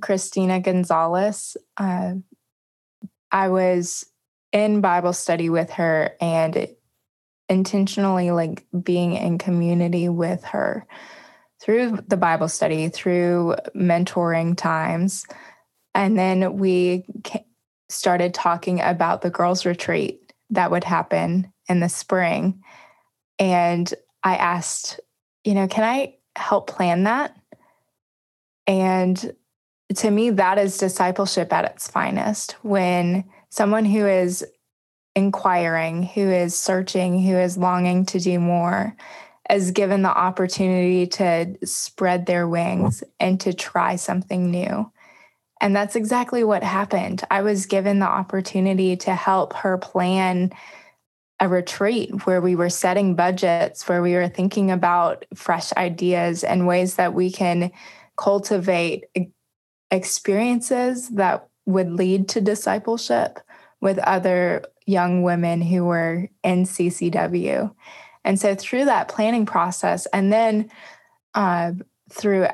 [0.01, 1.55] Christina Gonzalez.
[1.77, 2.15] Uh,
[3.31, 4.05] I was
[4.51, 6.67] in Bible study with her and
[7.49, 10.85] intentionally like being in community with her
[11.61, 15.25] through the Bible study, through mentoring times.
[15.95, 17.05] And then we
[17.89, 22.61] started talking about the girls' retreat that would happen in the spring.
[23.39, 23.91] And
[24.23, 24.99] I asked
[25.43, 27.35] you know, can I help plan that?
[28.65, 29.35] And
[29.95, 34.45] to me, that is discipleship at its finest when someone who is
[35.15, 38.95] inquiring, who is searching, who is longing to do more,
[39.49, 44.89] is given the opportunity to spread their wings and to try something new.
[45.61, 47.23] And that's exactly what happened.
[47.29, 50.51] I was given the opportunity to help her plan
[51.43, 56.65] a retreat where we were setting budgets, where we were thinking about fresh ideas and
[56.65, 57.69] ways that we can
[58.15, 59.03] cultivate
[59.91, 63.39] experiences that would lead to discipleship
[63.81, 67.75] with other young women who were in CCW.
[68.23, 70.71] And so through that planning process, and then
[71.33, 71.73] uh,
[72.09, 72.47] through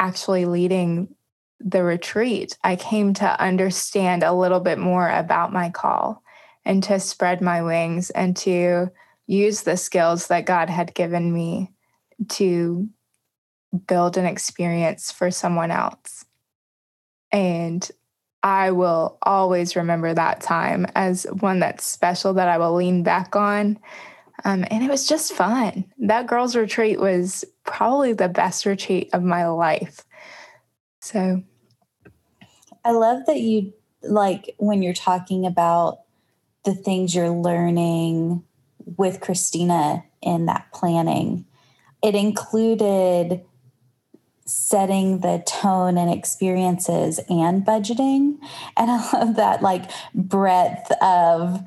[0.00, 1.14] actually leading
[1.60, 6.23] the retreat, I came to understand a little bit more about my call
[6.64, 8.90] and to spread my wings and to
[9.26, 11.72] use the skills that God had given me
[12.28, 12.88] to
[13.86, 16.24] build an experience for someone else.
[17.32, 17.88] And
[18.42, 23.34] I will always remember that time as one that's special that I will lean back
[23.34, 23.78] on.
[24.44, 25.86] Um, and it was just fun.
[25.98, 30.04] That girls' retreat was probably the best retreat of my life.
[31.00, 31.42] So
[32.84, 36.00] I love that you like when you're talking about
[36.64, 38.42] the things you're learning
[38.96, 41.46] with Christina in that planning.
[42.02, 43.44] It included
[44.46, 48.38] setting the tone and experiences and budgeting.
[48.76, 51.62] And I love that like breadth of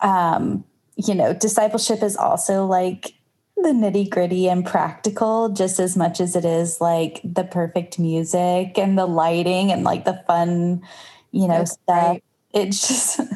[0.00, 0.64] um,
[0.96, 3.14] you know, discipleship is also like
[3.56, 8.78] the nitty gritty and practical just as much as it is like the perfect music
[8.78, 10.82] and the lighting and like the fun,
[11.30, 12.08] you know, That's stuff.
[12.08, 12.24] Right.
[12.52, 13.20] It's just.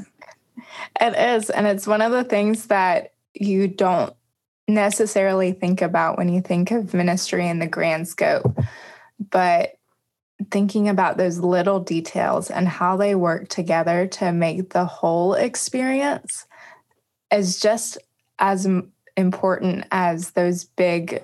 [1.00, 1.50] it is.
[1.50, 4.12] And it's one of the things that you don't
[4.66, 8.58] necessarily think about when you think of ministry in the grand scope.
[9.30, 9.78] But
[10.50, 16.46] thinking about those little details and how they work together to make the whole experience
[17.32, 17.98] is just
[18.38, 18.68] as
[19.16, 21.22] important as those big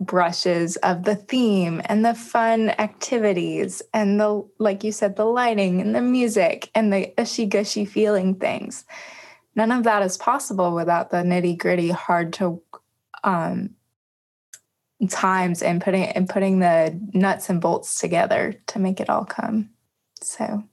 [0.00, 5.80] brushes of the theme and the fun activities and the like you said the lighting
[5.80, 8.84] and the music and the ushy gushy feeling things.
[9.56, 12.62] None of that is possible without the nitty gritty hard to
[13.24, 13.70] um,
[15.08, 19.70] times and putting and putting the nuts and bolts together to make it all come.
[20.22, 20.64] So.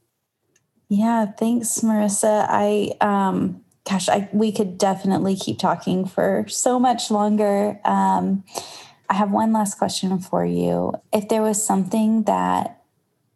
[0.88, 2.45] Yeah thanks Marisa.
[2.47, 7.80] I um gosh, I, we could definitely keep talking for so much longer.
[7.86, 8.43] Um,
[9.10, 10.93] I have one last question for you.
[11.14, 12.84] If there was something that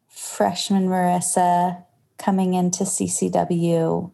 [0.08, 1.86] freshman Marisa
[2.18, 4.12] coming into CCW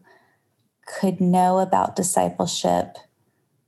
[0.86, 2.96] could know about discipleship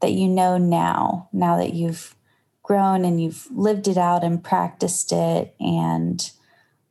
[0.01, 2.15] that you know now, now that you've
[2.63, 6.31] grown and you've lived it out and practiced it and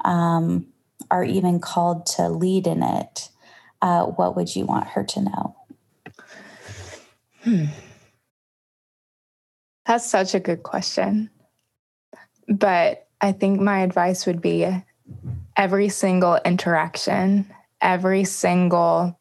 [0.03, 0.67] um,
[1.09, 3.29] are even called to lead in it,
[3.81, 5.55] uh, what would you want her to know?
[7.43, 7.65] Hmm.
[9.87, 11.29] That's such a good question.
[12.49, 14.67] But I think my advice would be
[15.55, 19.17] every single interaction, every single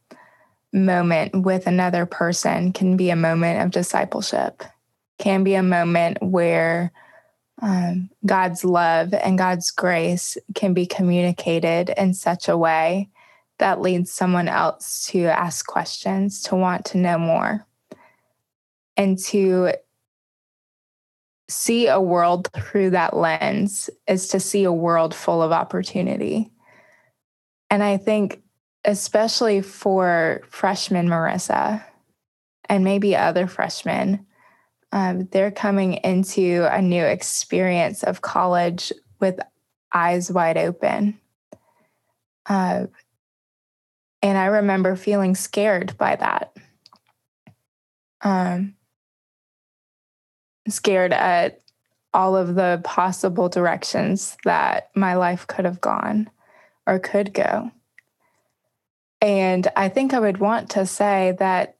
[0.72, 4.64] moment with another person can be a moment of discipleship,
[5.18, 6.92] can be a moment where
[7.62, 13.08] um, God's love and God's grace can be communicated in such a way
[13.58, 17.64] that leads someone else to ask questions, to want to know more
[18.98, 19.72] and to
[21.48, 26.50] see a world through that lens is to see a world full of opportunity.
[27.70, 28.42] And I think,
[28.84, 31.84] especially for freshman Marisa
[32.68, 34.26] and maybe other freshmen,
[34.92, 39.38] um, they're coming into a new experience of college with
[39.92, 41.18] eyes wide open.
[42.48, 42.86] Uh,
[44.22, 46.56] and I remember feeling scared by that.
[48.22, 48.75] Um,
[50.68, 51.60] scared at
[52.12, 56.30] all of the possible directions that my life could have gone
[56.86, 57.70] or could go.
[59.20, 61.76] And I think I would want to say that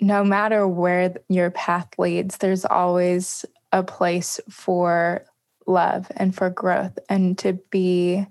[0.00, 5.24] no matter where your path leads, there's always a place for
[5.66, 8.26] love and for growth and to be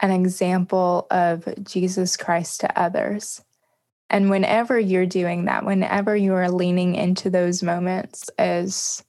[0.00, 3.42] an example of Jesus Christ to others.
[4.12, 9.02] And whenever you're doing that, whenever you are leaning into those moments, as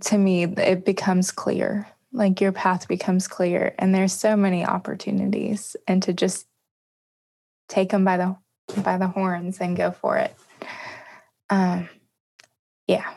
[0.00, 1.86] to me, it becomes clear.
[2.12, 6.46] Like your path becomes clear, and there's so many opportunities, and to just
[7.68, 8.36] take them by the
[8.82, 10.34] by the horns and go for it.
[11.50, 11.88] Um,
[12.86, 13.08] Yeah.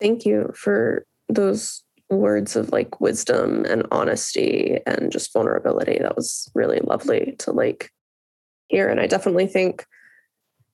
[0.00, 1.83] Thank you for those
[2.14, 5.98] words of like wisdom and honesty and just vulnerability.
[6.00, 7.90] That was really lovely to like
[8.68, 8.88] hear.
[8.88, 9.86] And I definitely think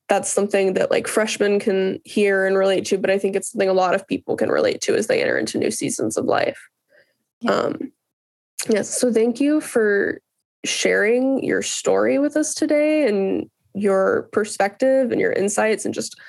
[0.09, 3.69] that's something that like freshmen can hear and relate to, but I think it's something
[3.69, 6.59] a lot of people can relate to as they enter into new seasons of life.
[7.39, 7.51] Yeah.
[7.51, 7.91] Um,
[8.69, 8.89] yes.
[8.89, 10.19] So thank you for
[10.65, 16.19] sharing your story with us today and your perspective and your insights and just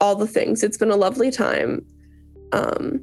[0.00, 0.62] all the things.
[0.62, 1.84] It's been a lovely time.
[2.52, 3.00] Um,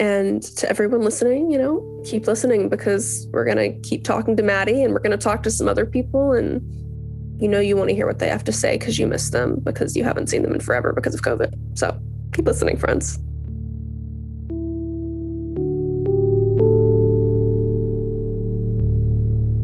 [0.00, 4.42] and to everyone listening, you know, keep listening because we're going to keep talking to
[4.42, 6.32] Maddie and we're going to talk to some other people.
[6.32, 6.62] And
[7.40, 9.60] you know, you want to hear what they have to say because you miss them
[9.62, 11.78] because you haven't seen them in forever because of COVID.
[11.78, 11.98] So
[12.32, 13.18] keep listening, friends.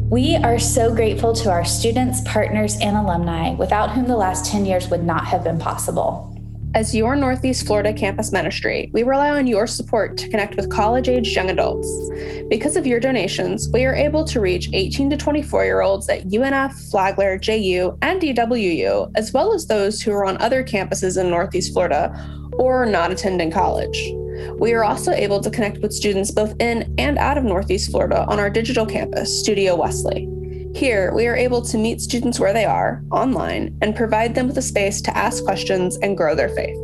[0.09, 4.65] We are so grateful to our students, partners, and alumni, without whom the last 10
[4.65, 6.34] years would not have been possible.
[6.75, 11.07] As your Northeast Florida campus ministry, we rely on your support to connect with college
[11.07, 11.89] aged young adults.
[12.49, 16.27] Because of your donations, we are able to reach 18 to 24 year olds at
[16.27, 21.29] UNF, Flagler, JU, and DWU, as well as those who are on other campuses in
[21.29, 22.13] Northeast Florida
[22.57, 24.11] or not attending college.
[24.59, 28.25] We are also able to connect with students both in and out of Northeast Florida
[28.27, 30.27] on our digital campus, Studio Wesley.
[30.75, 34.57] Here, we are able to meet students where they are, online, and provide them with
[34.57, 36.75] a space to ask questions and grow their faith.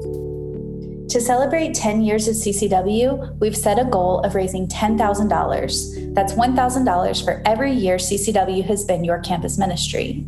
[1.10, 6.16] To celebrate 10 years of CCW, we've set a goal of raising $10,000.
[6.16, 10.26] That's $1,000 for every year CCW has been your campus ministry.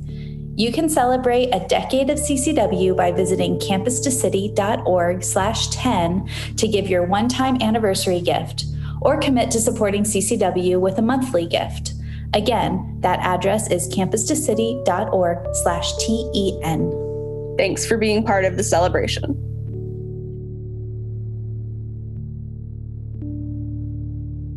[0.57, 7.05] You can celebrate a decade of CCW by visiting campustocity.org slash 10 to give your
[7.05, 8.65] one-time anniversary gift
[9.01, 11.92] or commit to supporting CCW with a monthly gift.
[12.33, 17.55] Again, that address is campustocity.org slash TEN.
[17.57, 19.39] Thanks for being part of the celebration.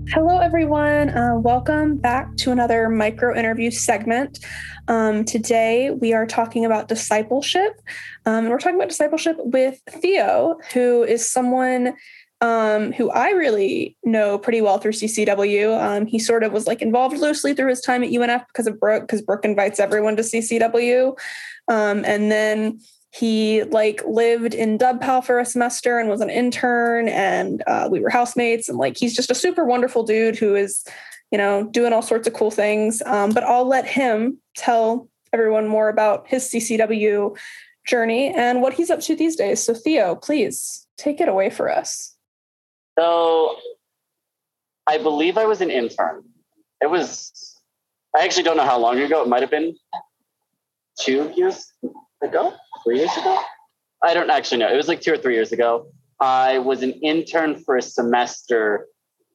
[0.08, 1.10] Hello, everyone.
[1.10, 4.38] Uh, welcome back to another micro interview segment.
[4.88, 7.82] Um, today, we are talking about discipleship.
[8.24, 11.94] Um, and we're talking about discipleship with Theo, who is someone
[12.40, 15.80] um, who I really know pretty well through CCW.
[15.80, 18.78] Um, he sort of was like involved loosely through his time at UNF because of
[18.78, 21.16] Brooke, because Brooke invites everyone to CCW.
[21.68, 22.80] Um, and then
[23.10, 28.00] he like lived in Dubpal for a semester and was an intern, and uh, we
[28.00, 28.68] were housemates.
[28.68, 30.84] And like he's just a super wonderful dude who is,
[31.30, 33.02] you know, doing all sorts of cool things.
[33.06, 37.36] Um, but I'll let him tell everyone more about his CCW
[37.86, 39.62] journey and what he's up to these days.
[39.62, 42.15] So Theo, please take it away for us.
[42.98, 43.56] So
[44.86, 46.24] I believe I was an intern.
[46.80, 47.60] It was,
[48.14, 49.22] I actually don't know how long ago.
[49.22, 49.76] It might have been
[50.98, 51.72] two years
[52.22, 53.38] ago, three years ago.
[54.02, 54.72] I don't actually know.
[54.72, 55.88] It was like two or three years ago.
[56.20, 58.86] I was an intern for a semester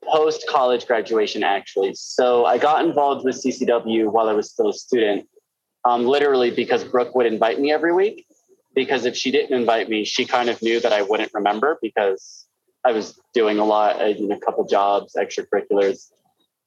[0.03, 1.93] post college graduation, actually.
[1.93, 5.27] So I got involved with CCW while I was still a student,
[5.85, 8.25] um, literally because Brooke would invite me every week.
[8.73, 12.47] Because if she didn't invite me, she kind of knew that I wouldn't remember because
[12.85, 16.11] I was doing a lot, in a couple jobs, extracurriculars.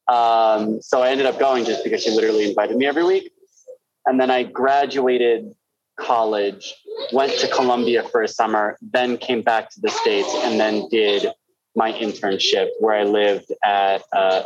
[0.06, 3.32] Um, so I ended up going just because she literally invited me every week.
[4.06, 5.54] And then I graduated
[5.98, 6.74] college,
[7.12, 11.26] went to Colombia for a summer, then came back to the States and then did
[11.76, 14.42] my internship where I lived at uh,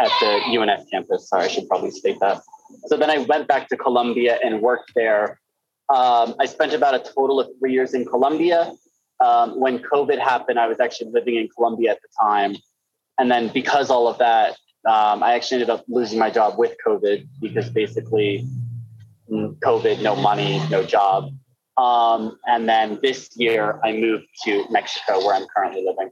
[0.00, 1.28] at the UNF campus.
[1.28, 2.42] Sorry, I should probably state that.
[2.86, 5.40] So then I went back to Colombia and worked there.
[5.90, 8.72] Um, I spent about a total of three years in Colombia
[9.24, 12.56] um, when COVID happened, I was actually living in Colombia at the time.
[13.18, 14.56] And then because all of that,
[14.88, 18.46] um, I actually ended up losing my job with COVID because basically
[19.30, 21.32] mm, COVID, no money, no job.
[21.76, 26.10] Um, and then this year I moved to Mexico where I'm currently living.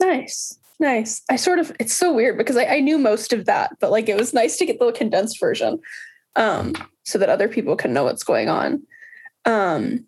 [0.00, 0.58] Nice.
[0.78, 1.22] Nice.
[1.30, 4.08] I sort of, it's so weird because I, I knew most of that, but like
[4.08, 5.80] it was nice to get the condensed version
[6.34, 6.74] um,
[7.04, 8.82] so that other people can know what's going on.
[9.46, 10.04] Um,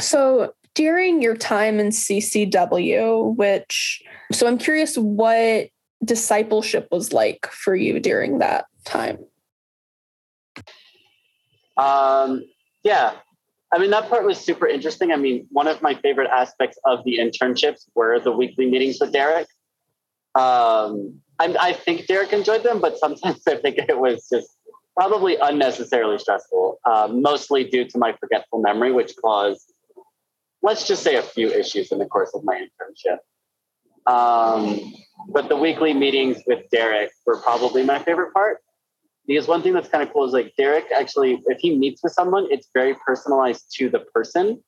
[0.00, 4.02] so during your time in CCW, which,
[4.32, 5.68] so I'm curious what
[6.04, 9.18] discipleship was like for you during that time.
[11.76, 12.44] Um,
[12.82, 13.14] yeah,
[13.72, 15.12] I mean, that part was super interesting.
[15.12, 19.12] I mean, one of my favorite aspects of the internships were the weekly meetings with
[19.12, 19.48] Derek.
[20.34, 24.48] Um, I, I think Derek enjoyed them, but sometimes I think it was just
[24.96, 29.73] probably unnecessarily stressful, uh, mostly due to my forgetful memory, which caused
[30.64, 33.18] let's just say a few issues in the course of my internship.
[34.12, 34.94] Um,
[35.28, 38.58] but the weekly meetings with Derek were probably my favorite part
[39.26, 42.12] because one thing that's kind of cool is like Derek actually, if he meets with
[42.12, 44.62] someone, it's very personalized to the person.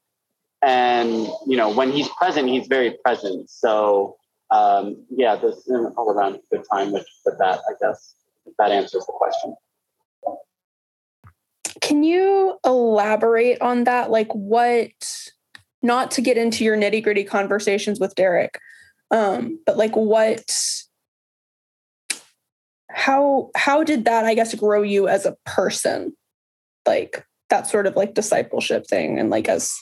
[0.63, 3.51] and you know when he's present, he's very present.
[3.51, 4.17] So
[4.51, 7.61] um, yeah, this is all around good time with, with that.
[7.69, 8.15] I guess
[8.47, 9.55] if that answers the question.
[11.81, 14.11] Can you elaborate on that?
[14.11, 15.31] Like what?
[15.87, 18.59] Not to get into your nitty gritty conversations with Derek,
[19.13, 20.43] um, but like what
[22.91, 26.13] how how did that i guess grow you as a person?
[26.89, 29.73] Like that sort of like discipleship thing and like as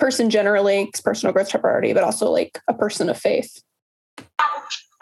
[0.00, 3.62] person generally personal growth priority but also like a person of faith.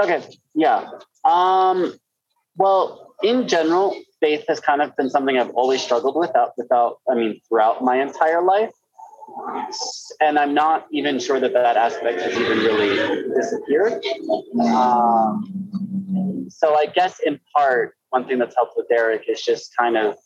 [0.02, 0.22] Okay
[0.54, 0.90] yeah
[1.24, 1.94] um
[2.58, 6.98] well in general faith has kind of been something i've always struggled with without without
[7.10, 8.70] i mean throughout my entire life
[10.20, 14.02] and i'm not even sure that that aspect has even really disappeared
[14.60, 15.62] um,
[16.62, 20.16] so I guess in part, one thing that's helped with Derek is just kind of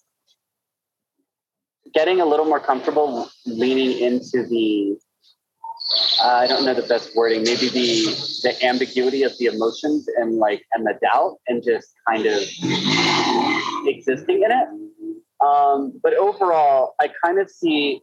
[1.94, 4.98] getting a little more comfortable leaning into the
[6.20, 8.04] uh, I don't know the best wording, maybe the
[8.42, 12.42] the ambiguity of the emotions and like and the doubt and just kind of
[13.86, 15.46] existing in it.
[15.46, 18.02] Um, but overall, I kind of see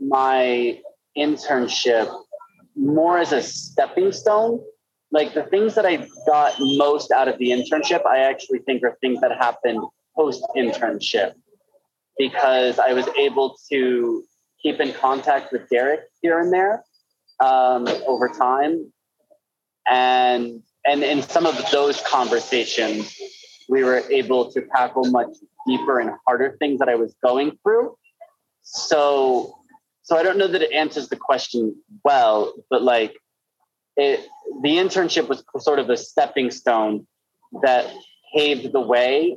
[0.00, 0.80] my
[1.16, 2.12] internship
[2.74, 4.60] more as a stepping stone
[5.12, 8.96] like the things that I got most out of the internship, I actually think are
[9.00, 9.80] things that happened
[10.16, 11.32] post internship
[12.18, 14.24] because I was able to
[14.62, 16.84] keep in contact with Derek here and there
[17.40, 18.92] um, over time.
[19.88, 23.16] And, and in some of those conversations,
[23.68, 25.28] we were able to tackle much
[25.66, 27.96] deeper and harder things that I was going through.
[28.62, 29.56] So,
[30.06, 33.16] so I don't know that it answers the question well, but like
[33.96, 34.24] it,
[34.62, 37.08] the internship was sort of a stepping stone
[37.62, 37.92] that
[38.32, 39.36] paved the way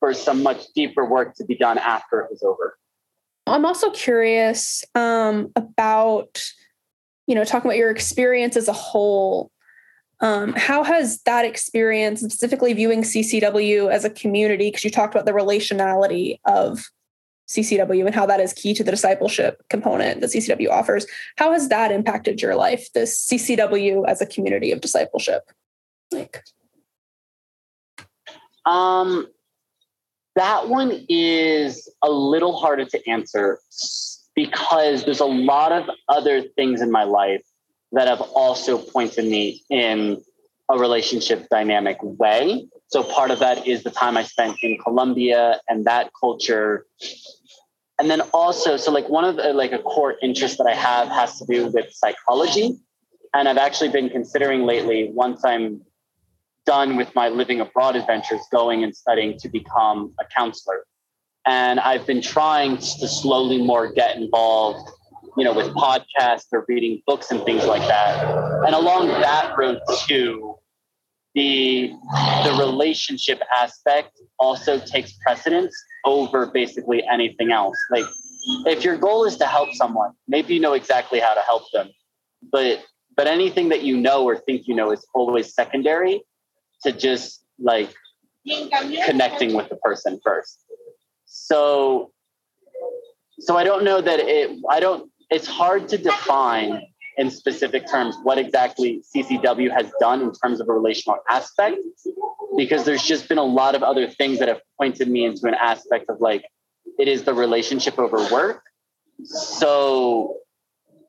[0.00, 2.78] for some much deeper work to be done after it was over.
[3.46, 6.42] I'm also curious um, about,
[7.26, 9.50] you know, talking about your experience as a whole.
[10.20, 15.26] Um, how has that experience, specifically viewing CCW as a community, because you talked about
[15.26, 16.82] the relationality of
[17.48, 21.06] CCW and how that is key to the discipleship component that CCW offers.
[21.36, 25.42] How has that impacted your life, this CCW as a community of discipleship?
[26.12, 26.42] Like
[28.64, 29.26] um
[30.36, 33.58] that one is a little harder to answer
[34.36, 37.42] because there's a lot of other things in my life
[37.90, 40.22] that have also pointed me in
[40.68, 42.68] a relationship dynamic way.
[42.88, 46.86] So part of that is the time I spent in Colombia and that culture
[47.98, 51.08] and then also so like one of the like a core interest that i have
[51.08, 52.78] has to do with psychology.
[53.34, 55.82] And i've actually been considering lately once i'm
[56.64, 60.84] done with my living abroad adventures going and studying to become a counselor.
[61.46, 64.90] And i've been trying to slowly more get involved
[65.36, 68.24] you know with podcasts or reading books and things like that.
[68.66, 70.47] And along that road too
[71.34, 71.92] the
[72.44, 75.74] the relationship aspect also takes precedence
[76.04, 77.76] over basically anything else.
[77.90, 78.06] Like
[78.66, 81.90] if your goal is to help someone, maybe you know exactly how to help them,
[82.50, 82.82] but
[83.16, 86.22] but anything that you know or think you know is always secondary
[86.82, 87.92] to just like
[89.04, 90.64] connecting with the person first.
[91.26, 92.12] So
[93.40, 96.82] so I don't know that it I don't it's hard to define
[97.18, 101.76] in specific terms what exactly CCW has done in terms of a relational aspect,
[102.56, 105.54] because there's just been a lot of other things that have pointed me into an
[105.54, 106.44] aspect of like
[106.98, 108.62] it is the relationship over work.
[109.24, 110.36] So,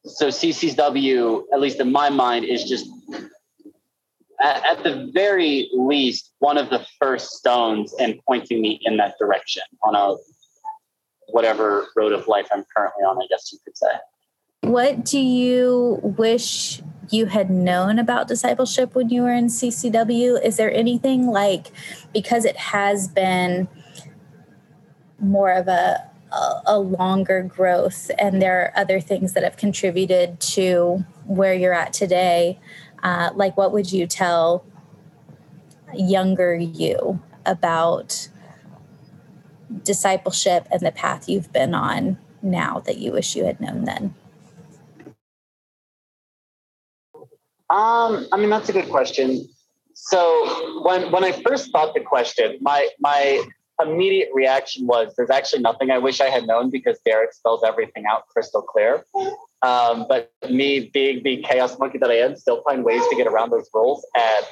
[0.03, 2.89] so CCW, at least in my mind, is just
[4.41, 9.13] at, at the very least one of the first stones in pointing me in that
[9.19, 10.17] direction on a
[11.27, 13.91] whatever road of life I'm currently on, I guess you could say.
[14.61, 20.43] What do you wish you had known about discipleship when you were in CCW?
[20.43, 21.71] Is there anything like,
[22.13, 23.67] because it has been
[25.17, 30.39] more of a, a, a longer growth and there are other things that have contributed
[30.41, 32.59] to where you're at today,
[33.01, 34.65] uh, like what would you tell
[35.95, 38.29] younger you about
[39.83, 44.13] discipleship and the path you've been on now that you wish you had known then?
[47.69, 49.47] Um, I mean, that's a good question.
[49.93, 53.43] So when when I first thought the question, my my
[53.81, 58.05] immediate reaction was there's actually nothing I wish I had known because Derek spells everything
[58.05, 59.05] out crystal clear.
[59.61, 63.27] Um, but me being the chaos monkey that I am, still find ways to get
[63.27, 64.05] around those rules.
[64.15, 64.45] And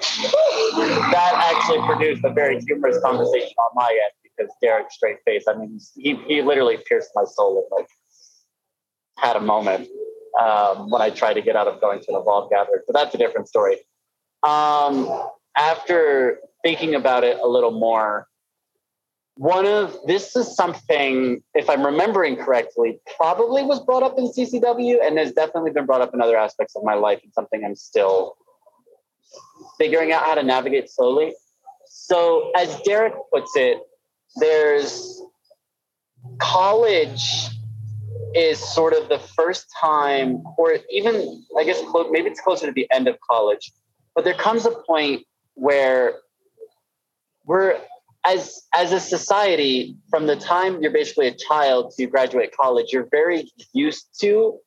[1.11, 5.57] that actually produced a very humorous conversation on my end because Derek's straight face, I
[5.57, 7.89] mean, he, he literally pierced my soul and like
[9.17, 9.87] had a moment
[10.39, 13.13] um, when I try to get out of going to an Evolve gathering, but that's
[13.15, 13.77] a different story.
[14.43, 15.09] Um,
[15.55, 18.27] after thinking about it a little more,
[19.35, 24.97] one of this is something, if I'm remembering correctly, probably was brought up in CCW
[25.01, 27.75] and has definitely been brought up in other aspects of my life and something I'm
[27.75, 28.35] still
[29.77, 31.33] figuring out how to navigate slowly.
[31.87, 33.79] So, as Derek puts it,
[34.37, 35.21] there's
[36.39, 37.49] college
[38.35, 42.87] is sort of the first time, or even I guess maybe it's closer to the
[42.91, 43.71] end of college,
[44.15, 45.25] but there comes a point
[45.55, 46.15] where
[47.45, 47.79] we're
[48.25, 53.07] as as a society from the time you're basically a child to graduate college you're
[53.09, 54.57] very used to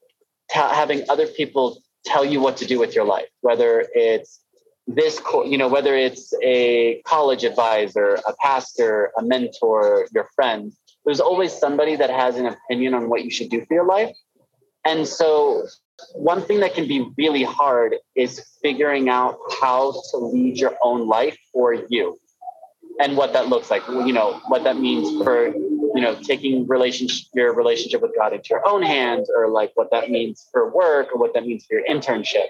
[0.49, 4.41] having other people tell you what to do with your life whether it's
[4.87, 10.73] this you know whether it's a college advisor a pastor a mentor your friend
[11.11, 14.17] there's always somebody that has an opinion on what you should do for your life.
[14.85, 15.67] And so
[16.15, 21.09] one thing that can be really hard is figuring out how to lead your own
[21.09, 22.17] life for you
[23.01, 23.83] and what that looks like.
[23.89, 25.53] You know what that means for
[25.95, 29.91] you know taking relationship your relationship with god into your own hands or like what
[29.91, 32.47] that means for work or what that means for your internship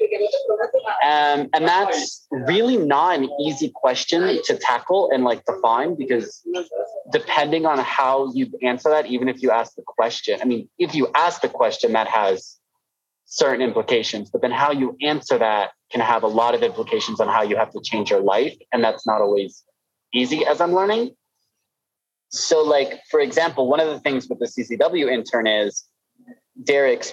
[1.05, 6.43] um, and that's really not an easy question to tackle and like define because
[7.13, 10.95] depending on how you answer that even if you ask the question i mean if
[10.95, 12.59] you ask the question that has
[13.27, 17.29] certain implications but then how you answer that can have a lot of implications on
[17.29, 19.65] how you have to change your life and that's not always
[20.13, 21.15] easy as I'm learning.
[22.31, 25.85] So, like, for example, one of the things with the CCW intern is
[26.63, 27.13] Derek's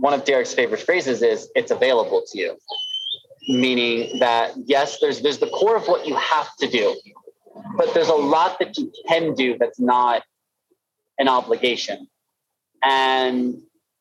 [0.00, 2.56] one of Derek's favorite phrases is it's available to you.
[3.48, 6.98] Meaning that yes, there's there's the core of what you have to do,
[7.76, 10.22] but there's a lot that you can do that's not
[11.18, 12.08] an obligation.
[12.82, 13.60] And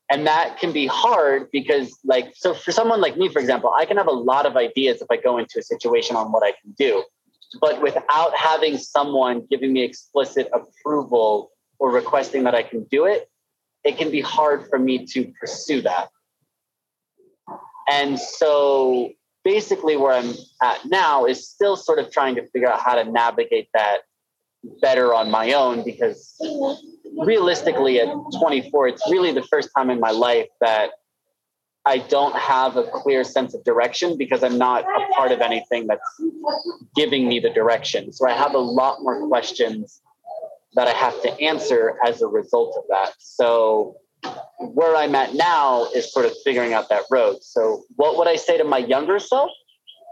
[0.09, 3.85] and that can be hard because like so for someone like me for example i
[3.85, 6.51] can have a lot of ideas if i go into a situation on what i
[6.61, 7.03] can do
[7.59, 13.29] but without having someone giving me explicit approval or requesting that I can do it,
[13.83, 16.09] it can be hard for me to pursue that.
[17.89, 19.11] And so
[19.43, 23.09] basically, where I'm at now is still sort of trying to figure out how to
[23.09, 23.99] navigate that
[24.81, 26.35] better on my own because
[27.17, 28.07] realistically, at
[28.39, 30.91] 24, it's really the first time in my life that
[31.85, 35.87] I don't have a clear sense of direction because I'm not a part of anything
[35.87, 36.21] that's
[36.95, 38.13] giving me the direction.
[38.13, 40.01] So I have a lot more questions
[40.75, 43.13] that I have to answer as a result of that.
[43.19, 43.97] So
[44.59, 47.43] where I'm at now is sort of figuring out that road.
[47.43, 49.51] So what would I say to my younger self?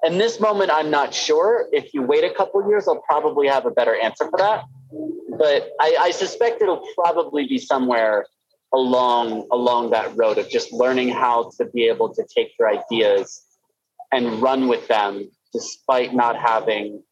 [0.03, 1.67] In this moment, I'm not sure.
[1.71, 4.63] If you wait a couple years, I'll probably have a better answer for that.
[5.37, 8.25] But I, I suspect it'll probably be somewhere
[8.73, 13.43] along along that road of just learning how to be able to take your ideas
[14.11, 17.03] and run with them despite not having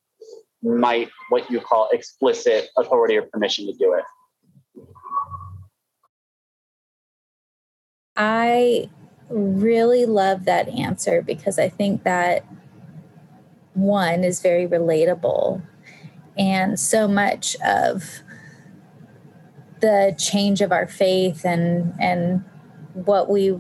[0.61, 4.03] might what you call explicit authority or permission to do it.
[8.15, 8.89] I
[9.29, 12.43] really love that answer because i think that
[13.73, 15.61] one is very relatable
[16.37, 18.21] and so much of
[19.79, 22.43] the change of our faith and and
[22.93, 23.59] what we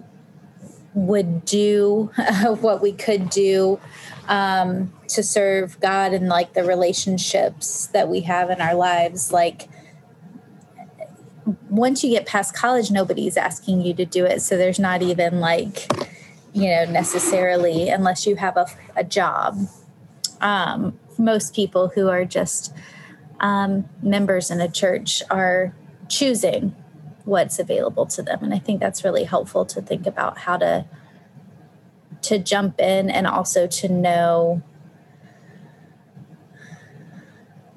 [0.93, 2.11] would do,
[2.61, 3.79] what we could do
[4.27, 9.31] um, to serve God and like the relationships that we have in our lives.
[9.31, 9.69] Like
[11.69, 14.41] once you get past college, nobody's asking you to do it.
[14.41, 15.87] So there's not even like,
[16.53, 19.57] you know, necessarily, unless you have a, a job.
[20.41, 22.73] Um, most people who are just
[23.39, 25.73] um, members in a church are
[26.09, 26.75] choosing
[27.25, 28.39] what's available to them.
[28.41, 30.85] And i think that's really helpful to think about how to
[32.21, 34.61] to jump in and also to know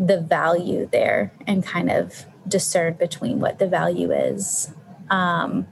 [0.00, 4.74] the value there and kind of discern between what the value is
[5.10, 5.66] um,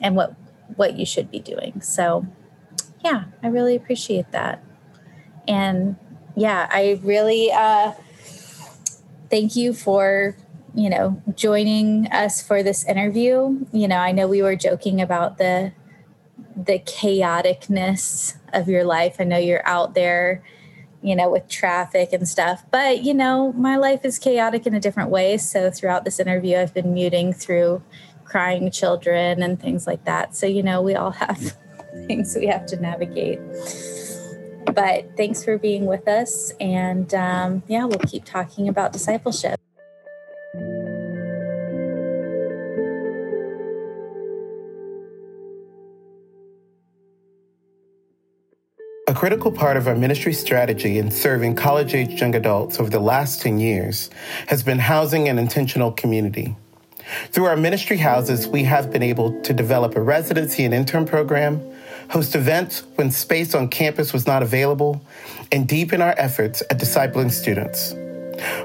[0.00, 0.34] and what
[0.76, 1.80] what you should be doing.
[1.80, 2.26] So
[3.04, 4.64] yeah i really appreciate that.
[5.46, 5.96] And
[6.36, 7.92] yeah i really uh,
[9.28, 10.36] thank you for
[10.74, 13.64] you know, joining us for this interview.
[13.72, 15.72] You know, I know we were joking about the
[16.56, 19.16] the chaoticness of your life.
[19.18, 20.42] I know you're out there,
[21.02, 24.80] you know, with traffic and stuff, but you know, my life is chaotic in a
[24.80, 25.36] different way.
[25.38, 27.82] So throughout this interview, I've been muting through
[28.24, 30.36] crying children and things like that.
[30.36, 31.56] So, you know, we all have
[32.06, 33.40] things we have to navigate.
[34.66, 36.52] But thanks for being with us.
[36.60, 39.60] And um, yeah, we'll keep talking about discipleship.
[49.20, 53.42] Critical part of our ministry strategy in serving college aged young adults over the last
[53.42, 54.08] 10 years
[54.46, 56.56] has been housing and intentional community.
[57.30, 61.60] Through our ministry houses, we have been able to develop a residency and intern program,
[62.08, 65.04] host events when space on campus was not available,
[65.52, 67.92] and deepen our efforts at discipling students.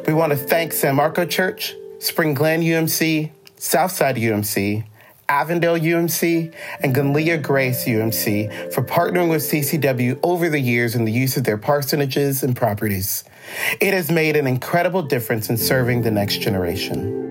[0.08, 4.86] We want to thank San Marco Church, Spring Glen UMC, Southside UMC,
[5.30, 11.12] Avondale UMC, and Gunlia Grace UMC for partnering with CCW over the years in the
[11.12, 13.24] use of their parsonages and properties.
[13.82, 17.24] It has made an incredible difference in serving the next generation.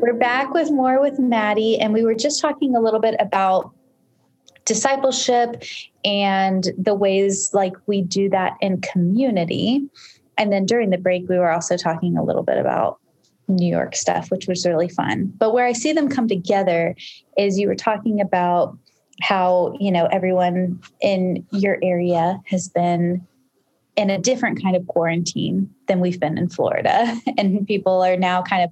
[0.00, 3.72] We're back with more with Maddie, and we were just talking a little bit about
[4.64, 5.62] discipleship
[6.06, 9.82] and the ways like we do that in community.
[10.38, 13.00] And then during the break, we were also talking a little bit about
[13.48, 15.32] New York stuff, which was really fun.
[15.36, 16.94] But where I see them come together
[17.36, 18.78] is you were talking about
[19.20, 23.26] how, you know, everyone in your area has been
[23.96, 27.16] in a different kind of quarantine than we've been in Florida.
[27.38, 28.70] And people are now kind of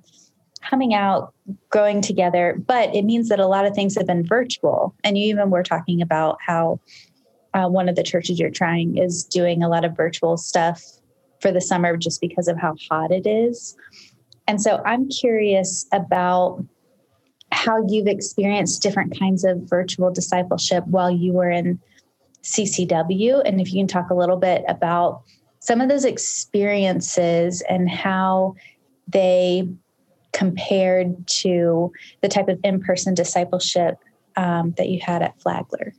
[0.62, 1.34] coming out,
[1.70, 4.94] growing together, but it means that a lot of things have been virtual.
[5.02, 6.80] And you even were talking about how
[7.54, 10.82] uh, one of the churches you're trying is doing a lot of virtual stuff
[11.40, 13.76] for the summer just because of how hot it is.
[14.46, 16.64] And so I'm curious about
[17.52, 21.80] how you've experienced different kinds of virtual discipleship while you were in
[22.42, 23.42] CCW.
[23.44, 25.22] And if you can talk a little bit about
[25.60, 28.54] some of those experiences and how
[29.08, 29.68] they
[30.32, 33.96] compared to the type of in person discipleship
[34.36, 35.94] um, that you had at Flagler?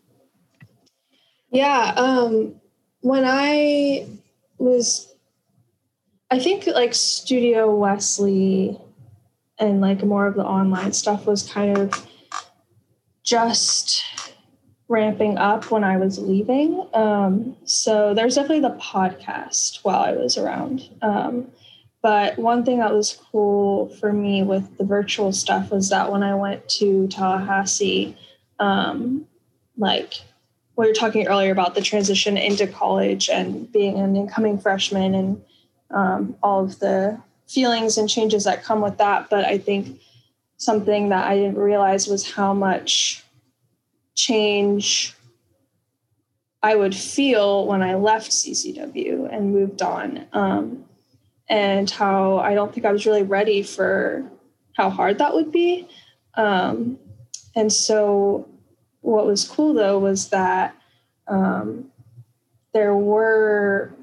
[1.56, 1.93] Yeah.
[1.95, 2.60] Um,
[2.99, 4.08] when I
[4.58, 5.14] was,
[6.30, 8.78] I think like Studio Wesley
[9.58, 12.06] and like more of the online stuff was kind of
[13.24, 14.03] just
[14.89, 16.86] ramping up when I was leaving.
[16.93, 20.89] Um, so there's definitely the podcast while I was around.
[21.01, 21.47] Um,
[22.01, 26.22] but one thing that was cool for me with the virtual stuff was that when
[26.22, 28.18] I went to Tallahassee,
[28.60, 29.26] um,
[29.78, 30.16] like
[30.76, 35.41] we were talking earlier about the transition into college and being an incoming freshman and
[35.91, 39.30] um, all of the feelings and changes that come with that.
[39.30, 39.99] But I think
[40.57, 43.23] something that I didn't realize was how much
[44.15, 45.13] change
[46.63, 50.26] I would feel when I left CCW and moved on.
[50.34, 50.86] Um,
[51.47, 54.30] and how I don't think I was really ready for
[54.73, 55.88] how hard that would be.
[56.34, 56.97] Um,
[57.55, 58.49] and so,
[59.06, 60.76] what was cool though was that
[61.28, 61.91] um,
[62.74, 63.93] there were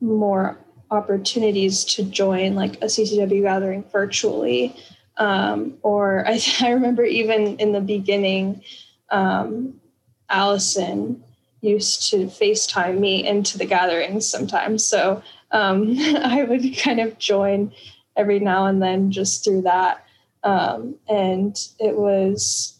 [0.00, 0.58] more
[0.90, 4.76] opportunities to join like a CCW gathering virtually.
[5.16, 8.62] Um, or I, I, remember even in the beginning,
[9.10, 9.80] um,
[10.28, 11.22] Allison
[11.60, 14.84] used to FaceTime me into the gatherings sometimes.
[14.84, 17.72] So um, I would kind of join
[18.16, 20.04] every now and then just through that.
[20.42, 22.78] Um, and it was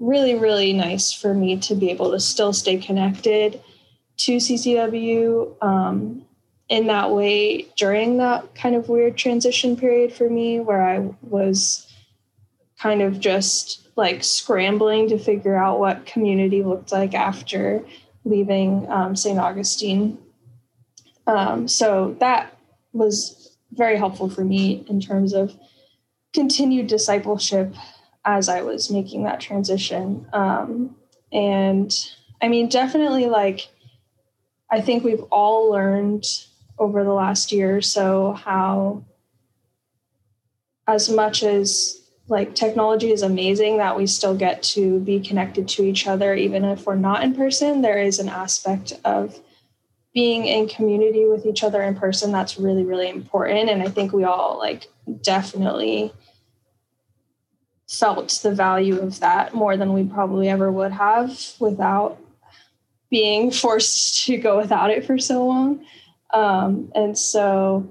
[0.00, 3.60] really, really nice for me to be able to still stay connected
[4.16, 6.22] to CCW um,
[6.68, 11.86] in that way during that kind of weird transition period for me where I was
[12.78, 17.84] kind of just like scrambling to figure out what community looked like after
[18.24, 19.38] leaving um, St.
[19.38, 20.18] Augustine
[21.30, 22.56] um, so that
[22.92, 25.54] was very helpful for me in terms of
[26.32, 27.74] continued discipleship
[28.24, 30.26] as I was making that transition.
[30.32, 30.96] Um,
[31.32, 31.92] and
[32.42, 33.68] I mean, definitely like,
[34.70, 36.26] I think we've all learned
[36.78, 39.04] over the last year or so how,
[40.86, 45.82] as much as like technology is amazing that we still get to be connected to
[45.82, 49.38] each other, even if we're not in person, there is an aspect of
[50.12, 54.12] being in community with each other in person that's really really important and i think
[54.12, 54.88] we all like
[55.22, 56.12] definitely
[57.90, 62.18] felt the value of that more than we probably ever would have without
[63.10, 65.84] being forced to go without it for so long.
[66.32, 67.88] Um, and so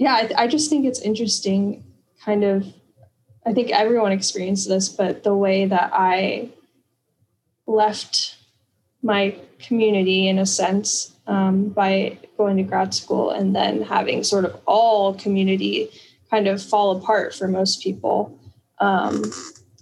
[0.00, 1.84] yeah I, I just think it's interesting
[2.24, 2.66] kind of
[3.46, 6.48] i think everyone experienced this but the way that i
[7.66, 8.36] left
[9.02, 14.46] my community in a sense um, by going to grad school and then having sort
[14.46, 15.90] of all community
[16.30, 18.38] kind of fall apart for most people
[18.78, 19.22] um,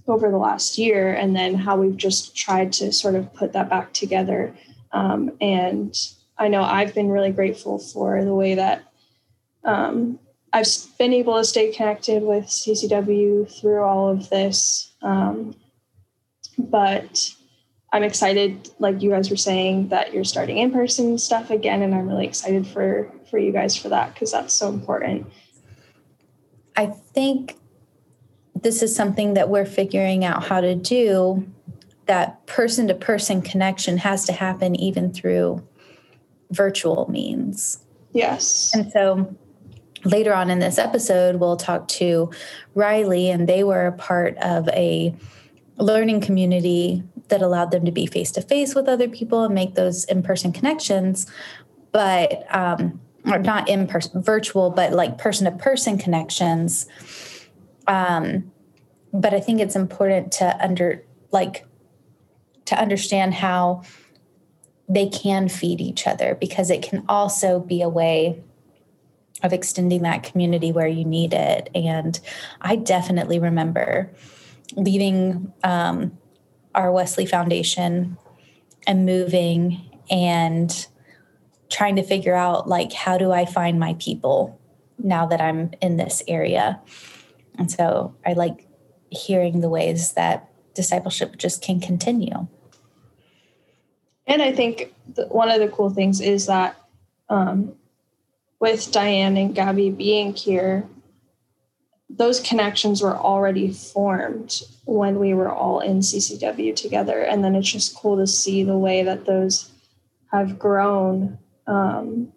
[0.07, 3.68] over the last year and then how we've just tried to sort of put that
[3.68, 4.55] back together
[4.92, 5.94] um, and
[6.38, 8.84] i know i've been really grateful for the way that
[9.64, 10.18] um,
[10.53, 10.66] I've
[10.99, 14.94] been able to stay connected with CCW through all of this.
[15.03, 15.55] Um,
[16.57, 17.30] but
[17.92, 21.94] I'm excited, like you guys were saying, that you're starting in person stuff again, and
[21.94, 25.26] I'm really excited for for you guys for that because that's so important.
[26.79, 27.57] I think
[28.55, 31.45] this is something that we're figuring out how to do.
[32.07, 35.66] That person to person connection has to happen even through
[36.53, 37.85] virtual means.
[38.12, 38.70] Yes.
[38.74, 39.37] And so
[40.05, 42.31] later on in this episode, we'll talk to
[42.74, 45.14] Riley, and they were a part of a
[45.79, 49.74] learning community that allowed them to be face to face with other people and make
[49.74, 51.26] those in person connections.
[51.91, 53.01] But, um,
[53.31, 56.87] or not in person, virtual, but like person to person connections.
[57.87, 58.53] Um,
[59.12, 61.66] but I think it's important to under, like,
[62.66, 63.83] to understand how
[64.89, 68.43] they can feed each other because it can also be a way
[69.43, 71.70] of extending that community where you need it.
[71.74, 72.18] And
[72.61, 74.11] I definitely remember
[74.76, 76.18] leaving um,
[76.74, 78.18] our Wesley Foundation
[78.87, 80.87] and moving and
[81.71, 84.59] trying to figure out like how do I find my people
[84.99, 86.81] now that I'm in this area.
[87.57, 88.66] And so I like
[89.11, 92.47] hearing the ways that discipleship just can continue.
[94.27, 94.95] And I think
[95.29, 96.77] one of the cool things is that
[97.29, 97.75] um,
[98.61, 100.87] with Diane and Gabby being here,
[102.11, 107.21] those connections were already formed when we were all in CCW together.
[107.21, 109.71] And then it's just cool to see the way that those
[110.33, 111.39] have grown
[111.69, 112.33] um,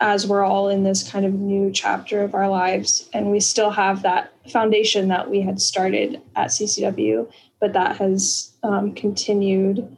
[0.00, 3.08] as we're all in this kind of new chapter of our lives.
[3.12, 8.52] And we still have that foundation that we had started at CCW, but that has
[8.62, 9.96] um, continued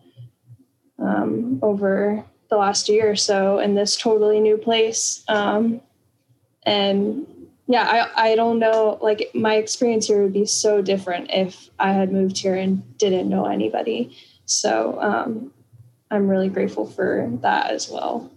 [0.99, 5.25] um, over the last year or so in this totally new place.
[5.29, 5.81] Um,
[6.65, 7.27] and
[7.67, 11.93] yeah, I, I don't know, like my experience here would be so different if I
[11.93, 14.17] had moved here and didn't know anybody.
[14.45, 15.53] So um,
[16.11, 18.31] I'm really grateful for that as well.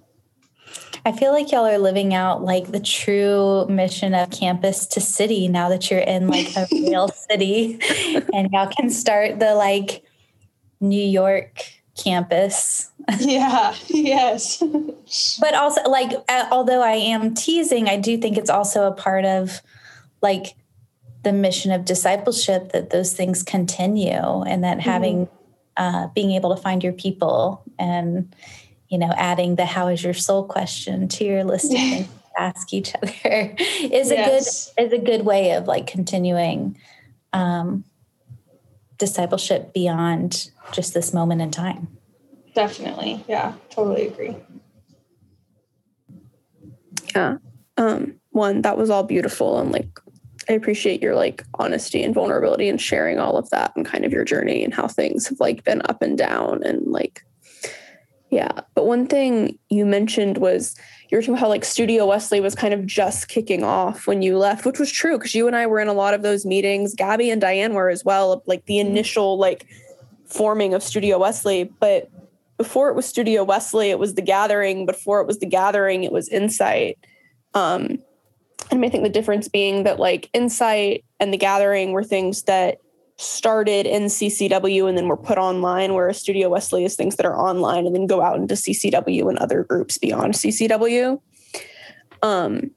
[1.06, 5.48] I feel like y'all are living out like the true mission of campus to city
[5.48, 7.80] now that you're in like a real city
[8.34, 10.04] and y'all can start the like
[10.80, 11.62] New York
[11.98, 12.92] campus.
[13.20, 14.64] Yeah, yes.
[15.40, 16.12] but also, like,
[16.52, 19.62] although I am teasing, I do think it's also a part of
[20.22, 20.56] like
[21.24, 24.90] the mission of discipleship that those things continue and that mm-hmm.
[24.90, 25.30] having,
[25.76, 28.34] uh, being able to find your people and,
[28.90, 32.42] you know, adding the how is your soul question to your list of things to
[32.42, 34.72] ask each other is yes.
[34.78, 36.78] a good, is a good way of like continuing,
[37.32, 37.84] um,
[38.98, 41.88] discipleship beyond just this moment in time.
[42.54, 43.24] Definitely.
[43.28, 44.36] Yeah, totally agree.
[47.16, 47.38] Yeah.
[47.78, 50.00] Um, one, that was all beautiful and like
[50.50, 54.12] I appreciate your like honesty and vulnerability and sharing all of that and kind of
[54.12, 57.24] your journey and how things have like been up and down and like
[58.30, 58.62] yeah.
[58.76, 60.76] But one thing you mentioned was
[61.10, 64.22] you were talking about how like Studio Wesley was kind of just kicking off when
[64.22, 66.46] you left, which was true because you and I were in a lot of those
[66.46, 66.94] meetings.
[66.94, 68.92] Gabby and Diane were as well, like the mm-hmm.
[68.92, 69.66] initial like
[70.26, 71.64] forming of Studio Wesley.
[71.80, 72.12] But
[72.58, 74.86] before it was Studio Wesley, it was the gathering.
[74.86, 77.00] Before it was the gathering, it was Insight.
[77.56, 77.98] Um,
[78.70, 82.78] and I think the difference being that like Insight and the gathering were things that
[83.20, 87.38] started in CCW and then were put online, whereas Studio Wesley is things that are
[87.38, 91.20] online and then go out into CCW and other groups beyond CCW.
[92.24, 92.72] Um,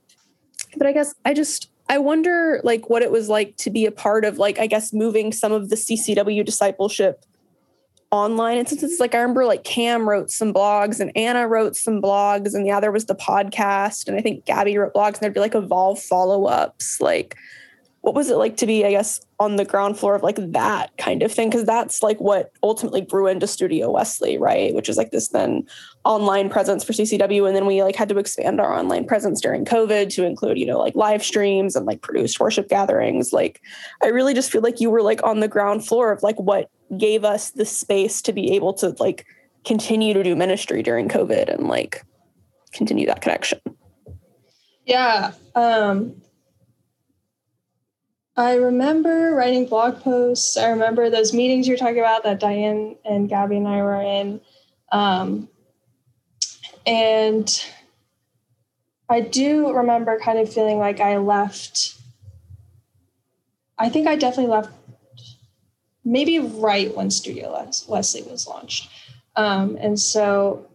[0.76, 3.92] but I guess I just I wonder like what it was like to be a
[3.92, 7.24] part of like I guess moving some of the CCW discipleship
[8.10, 11.76] online And since it's Like I remember like Cam wrote some blogs and Anna wrote
[11.76, 15.20] some blogs and yeah, there was the podcast and I think Gabby wrote blogs and
[15.20, 17.00] there'd be like evolve follow-ups.
[17.00, 17.36] Like
[18.02, 20.90] what was it like to be, I guess, on the ground floor of like that
[20.98, 21.48] kind of thing?
[21.48, 24.74] Because that's like what ultimately grew into Studio Wesley, right?
[24.74, 25.64] Which is like this then
[26.04, 27.46] online presence for CCW.
[27.46, 30.66] And then we like had to expand our online presence during COVID to include, you
[30.66, 33.32] know, like live streams and like produced worship gatherings.
[33.32, 33.62] Like
[34.02, 36.70] I really just feel like you were like on the ground floor of like what
[36.98, 39.26] gave us the space to be able to like
[39.64, 42.04] continue to do ministry during COVID and like
[42.72, 43.60] continue that connection.
[44.86, 45.34] Yeah.
[45.54, 46.16] Um
[48.36, 50.56] I remember writing blog posts.
[50.56, 54.40] I remember those meetings you're talking about that Diane and Gabby and I were in.
[54.90, 55.48] Um,
[56.86, 57.64] and
[59.08, 61.94] I do remember kind of feeling like I left.
[63.78, 64.70] I think I definitely left
[66.04, 67.52] maybe right when Studio
[67.86, 68.88] Wesley was launched.
[69.36, 70.68] Um, and so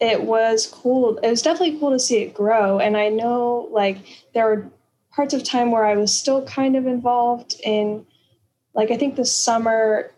[0.00, 1.16] it was cool.
[1.18, 2.78] It was definitely cool to see it grow.
[2.78, 3.98] And I know like
[4.34, 4.70] there were
[5.14, 8.06] parts of time where I was still kind of involved in
[8.74, 10.10] like I think the summer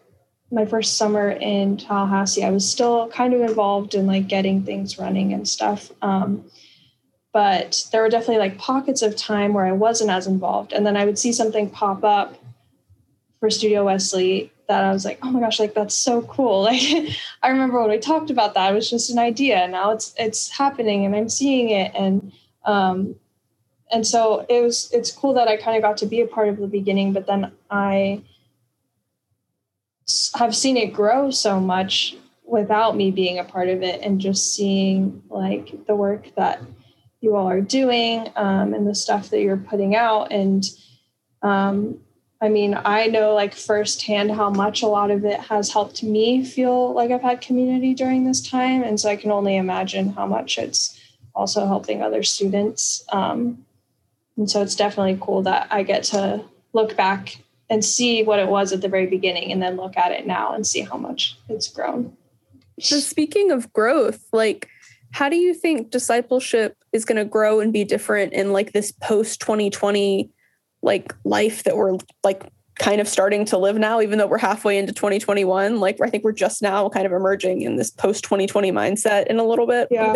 [0.51, 4.99] my first summer in Tallahassee, I was still kind of involved in like getting things
[4.99, 5.91] running and stuff.
[6.01, 6.45] Um,
[7.33, 10.73] but there were definitely like pockets of time where I wasn't as involved.
[10.73, 12.37] And then I would see something pop up
[13.41, 16.63] for Studio Wesley that I was like, oh my gosh, like that's so cool.
[16.71, 17.11] Like
[17.43, 19.67] I remember when we talked about that, it was just an idea.
[19.67, 21.93] Now it's it's happening and I'm seeing it.
[21.95, 22.33] And
[22.65, 23.17] um
[23.95, 26.49] and so it was it's cool that I kind of got to be a part
[26.49, 28.23] of the beginning, but then I
[30.35, 34.55] have seen it grow so much without me being a part of it and just
[34.55, 36.61] seeing like the work that
[37.21, 40.33] you all are doing um, and the stuff that you're putting out.
[40.33, 40.65] And
[41.43, 42.01] um,
[42.41, 46.45] i mean i know like firsthand how much a lot of it has helped me
[46.45, 48.83] feel like i've had community during this time.
[48.83, 51.01] And so i can only imagine how much it's
[51.35, 53.64] also helping other students um,
[54.37, 57.39] and so it's definitely cool that i get to look back
[57.71, 60.53] and see what it was at the very beginning and then look at it now
[60.55, 62.17] and see how much it's grown.
[62.81, 64.69] So speaking of growth, like
[65.13, 68.93] how do you think discipleship is going to grow and be different in like this
[68.93, 70.31] post 2020
[70.83, 72.45] like life that we're like
[72.79, 76.25] kind of starting to live now even though we're halfway into 2021 like I think
[76.25, 79.89] we're just now kind of emerging in this post 2020 mindset in a little bit
[79.91, 80.13] yeah.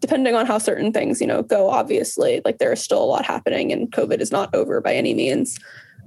[0.00, 3.24] Depending on how certain things you know go obviously like there is still a lot
[3.24, 5.58] happening and covid is not over by any means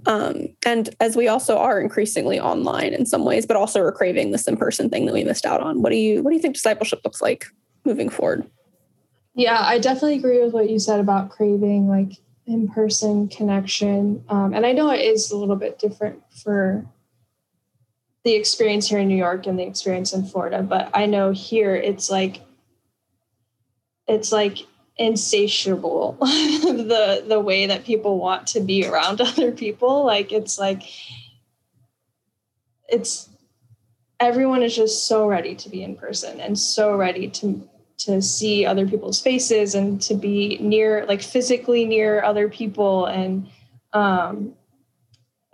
[0.06, 4.32] um, and as we also are increasingly online in some ways, but also we're craving
[4.32, 5.82] this in-person thing that we missed out on.
[5.82, 7.46] What do you what do you think discipleship looks like
[7.86, 8.50] moving forward?
[9.36, 12.14] Yeah, I definitely agree with what you said about craving like
[12.46, 14.24] in-person connection.
[14.30, 16.86] Um, and I know it is a little bit different for
[18.24, 21.76] the experience here in New York and the experience in Florida, but I know here
[21.76, 22.42] it's like
[24.10, 24.66] it's like
[24.98, 30.04] insatiable the the way that people want to be around other people.
[30.04, 30.84] Like it's like
[32.90, 33.30] it's
[34.20, 37.68] everyone is just so ready to be in person and so ready to
[38.00, 43.06] to see other people's faces and to be near like physically near other people.
[43.06, 43.48] And
[43.94, 44.54] um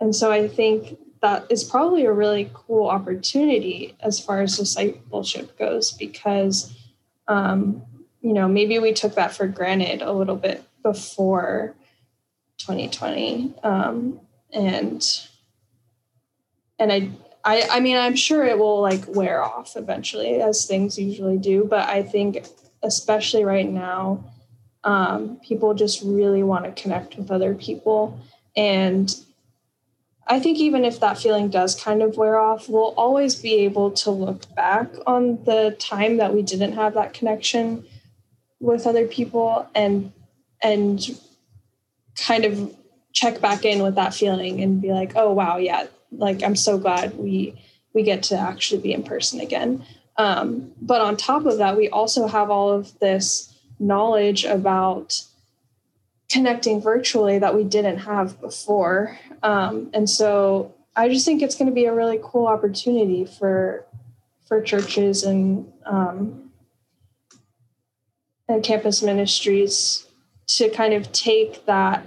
[0.00, 5.58] and so i think that is probably a really cool opportunity as far as discipleship
[5.58, 6.76] goes because
[7.28, 7.82] um
[8.26, 11.76] you know, maybe we took that for granted a little bit before
[12.58, 13.54] 2020.
[13.62, 14.20] Um,
[14.52, 15.00] and
[16.80, 17.10] and I,
[17.44, 21.64] I I mean I'm sure it will like wear off eventually as things usually do,
[21.70, 22.44] but I think
[22.82, 24.24] especially right now,
[24.82, 28.18] um, people just really want to connect with other people.
[28.56, 29.14] And
[30.26, 33.92] I think even if that feeling does kind of wear off, we'll always be able
[33.92, 37.84] to look back on the time that we didn't have that connection
[38.60, 40.12] with other people and
[40.62, 41.18] and
[42.16, 42.74] kind of
[43.12, 46.78] check back in with that feeling and be like oh wow yeah like i'm so
[46.78, 47.54] glad we
[47.96, 49.82] we get to actually be in person again.
[50.18, 55.22] Um, but on top of that we also have all of this knowledge about
[56.30, 59.18] connecting virtually that we didn't have before.
[59.42, 63.84] Um, and so i just think it's going to be a really cool opportunity for
[64.48, 66.45] for churches and um,
[68.48, 70.06] and campus ministries
[70.46, 72.06] to kind of take that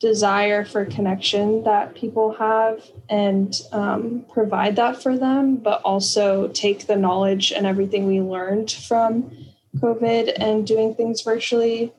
[0.00, 6.86] desire for connection that people have and um, provide that for them, but also take
[6.86, 9.30] the knowledge and everything we learned from
[9.78, 11.92] COVID and doing things virtually.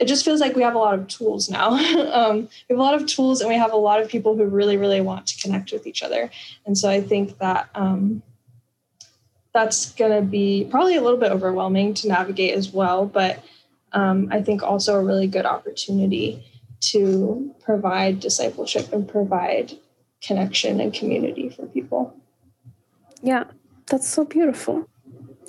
[0.00, 1.70] It just feels like we have a lot of tools now.
[2.12, 4.44] um, we have a lot of tools and we have a lot of people who
[4.46, 6.30] really, really want to connect with each other.
[6.66, 8.22] And so I think that um,
[9.54, 13.06] that's going to be probably a little bit overwhelming to navigate as well.
[13.06, 13.42] But
[13.92, 16.44] um, I think also a really good opportunity
[16.80, 19.72] to provide discipleship and provide
[20.20, 22.14] connection and community for people.
[23.22, 23.44] Yeah,
[23.86, 24.88] that's so beautiful.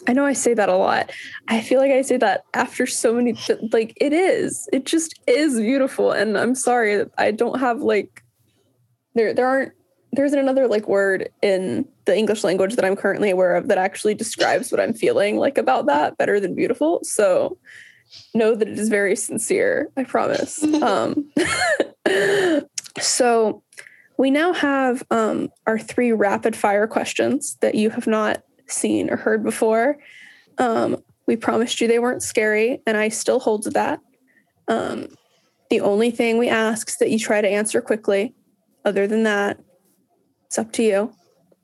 [0.07, 1.11] I know I say that a lot.
[1.48, 3.36] I feel like I say that after so many,
[3.72, 4.69] like, it is.
[4.72, 6.11] It just is beautiful.
[6.11, 8.23] And I'm sorry, I don't have like,
[9.15, 9.73] there, there aren't
[10.16, 14.16] there's another like word in the English language that I'm currently aware of that actually
[14.16, 17.00] describes what I'm feeling like about that better than beautiful.
[17.04, 17.58] So
[18.34, 20.64] know that it is very sincere, I promise.
[20.82, 21.32] um,
[23.00, 23.64] so
[24.18, 29.18] we now have um, our three rapid fire questions that you have not seen or
[29.18, 29.98] heard before.
[30.58, 30.98] Um,
[31.28, 34.00] we promised you they weren't scary, and I still hold to that.
[34.68, 35.08] Um,
[35.70, 38.34] the only thing we ask is that you try to answer quickly.
[38.86, 39.60] Other than that,
[40.46, 41.14] it's up to you.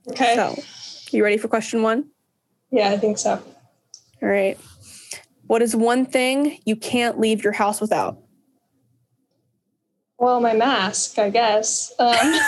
[0.10, 0.36] Okay.
[0.36, 0.56] So,
[1.12, 2.10] you ready for question one?
[2.72, 3.42] Yeah, I think so.
[4.22, 4.58] All right.
[5.48, 8.18] What is one thing you can't leave your house without?
[10.18, 11.92] Well, my mask, I guess.
[12.00, 12.16] Um,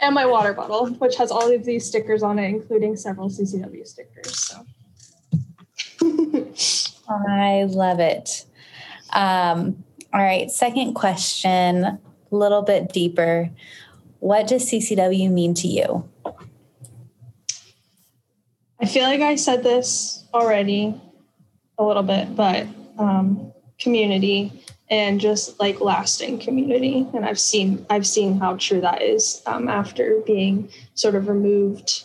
[0.00, 3.86] and my water bottle, which has all of these stickers on it, including several CCW
[3.86, 4.38] stickers.
[4.38, 4.64] So.
[7.08, 8.46] I love it.
[9.12, 11.98] Um, all right, second question, a
[12.34, 13.50] little bit deeper.
[14.20, 16.08] What does CCW mean to you?
[18.80, 21.00] I feel like I said this already
[21.78, 22.66] a little bit, but
[22.98, 29.02] um, community and just like lasting community and i've seen i've seen how true that
[29.02, 32.04] is um, after being sort of removed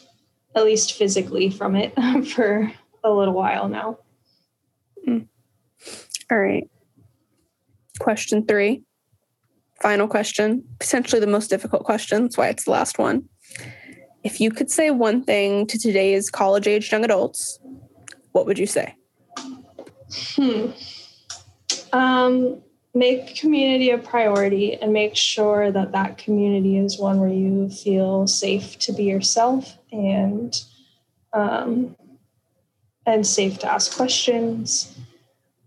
[0.55, 1.93] at least physically from it
[2.27, 2.71] for
[3.03, 3.97] a little while now
[5.07, 5.27] mm.
[6.31, 6.69] all right
[7.99, 8.81] question three
[9.81, 13.27] final question potentially the most difficult question that's why it's the last one.
[14.23, 17.59] If you could say one thing to today's college aged young adults
[18.31, 18.95] what would you say?
[20.35, 20.71] Hmm.
[21.93, 22.61] Um,
[22.93, 28.27] make community a priority and make sure that that community is one where you feel
[28.27, 30.63] safe to be yourself and
[31.33, 31.95] um,
[33.05, 34.95] and safe to ask questions.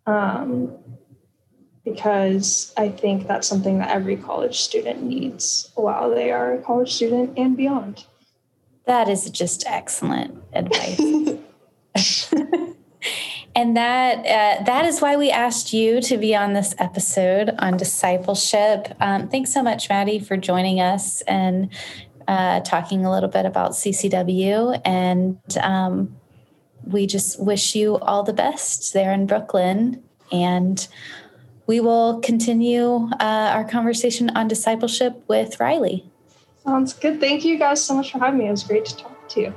[0.07, 0.73] Um,
[1.85, 6.93] because I think that's something that every college student needs while they are a college
[6.93, 8.05] student and beyond.
[8.87, 11.35] That is just excellent advice.
[13.55, 17.77] And that uh, that is why we asked you to be on this episode on
[17.77, 18.89] discipleship.
[19.01, 21.69] Um, thanks so much, Maddie, for joining us and
[22.27, 24.81] uh, talking a little bit about CCW.
[24.87, 26.17] And um,
[26.85, 30.03] we just wish you all the best there in Brooklyn.
[30.31, 30.87] And
[31.67, 36.11] we will continue uh, our conversation on discipleship with Riley.
[36.65, 37.21] Sounds good.
[37.21, 38.49] Thank you guys so much for having me.
[38.49, 39.55] It was great to talk to you.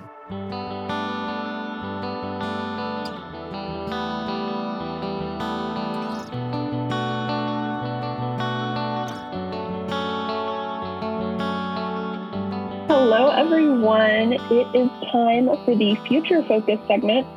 [12.87, 14.33] Hello, everyone.
[14.33, 17.27] It is time for the future focus segment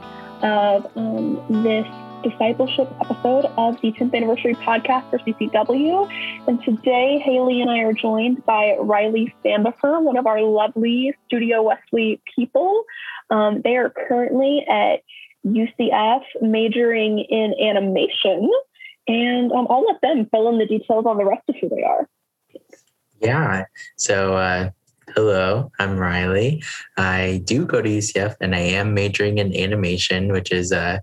[0.42, 1.86] of um, this
[2.22, 6.10] discipleship episode of the 10th anniversary podcast for CCW.
[6.46, 11.62] And today, Haley and I are joined by Riley Standifer, one of our lovely Studio
[11.62, 12.84] Wesley people.
[13.30, 15.00] Um, they are currently at
[15.46, 18.50] UCF majoring in animation.
[19.06, 21.82] And um, I'll let them fill in the details on the rest of who they
[21.82, 22.08] are.
[23.20, 23.64] Yeah.
[23.96, 24.70] So, uh,
[25.14, 26.62] Hello, I'm Riley.
[26.98, 31.00] I do go to UCF and I am majoring in animation, which is a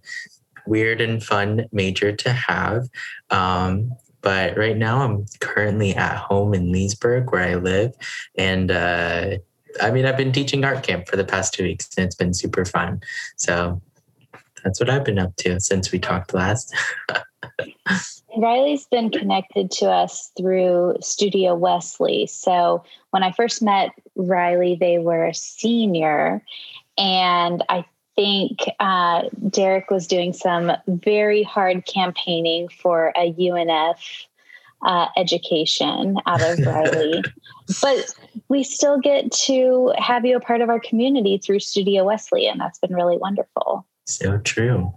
[0.67, 2.87] weird and fun major to have.
[3.29, 7.93] Um, but right now I'm currently at home in Leesburg where I live.
[8.37, 9.37] And uh,
[9.81, 12.33] I mean, I've been teaching art camp for the past two weeks and it's been
[12.33, 13.01] super fun.
[13.35, 13.81] So
[14.63, 16.75] that's what I've been up to since we talked last.
[18.37, 22.27] Riley's been connected to us through Studio Wesley.
[22.27, 26.43] So when I first met Riley, they were a senior.
[26.97, 27.85] And I
[28.15, 34.25] think uh, Derek was doing some very hard campaigning for a UNF
[34.81, 37.23] uh, education out of Riley.
[37.81, 38.15] but
[38.49, 42.59] we still get to have you a part of our community through Studio Wesley, and
[42.59, 43.85] that's been really wonderful.
[44.05, 44.93] So true.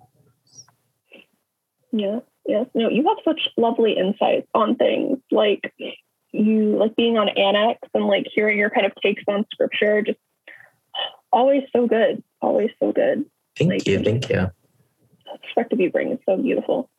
[1.92, 2.20] Yeah.
[2.46, 2.66] Yes.
[2.74, 5.72] No, you have such lovely insights on things like
[6.32, 10.02] you like being on Annex and like hearing your kind of takes on scripture.
[10.02, 10.18] Just
[11.32, 12.22] always so good.
[12.40, 13.24] Always so good.
[13.56, 14.02] Thank like, you.
[14.02, 14.50] Thank you.
[15.42, 16.90] Perspective you bring is so beautiful.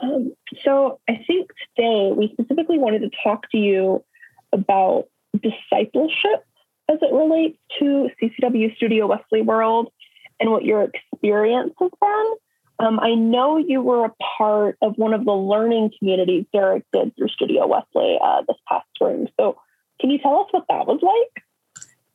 [0.00, 0.32] Um,
[0.64, 4.04] so I think today we specifically wanted to talk to you
[4.52, 6.44] about discipleship
[6.90, 9.92] as it relates to CCW Studio Wesley World
[10.40, 12.34] and what your experience has been.
[12.78, 17.14] Um, I know you were a part of one of the learning communities Derek did
[17.16, 19.28] through Studio Wesley uh, this past spring.
[19.38, 19.56] So,
[20.00, 21.44] can you tell us what that was like?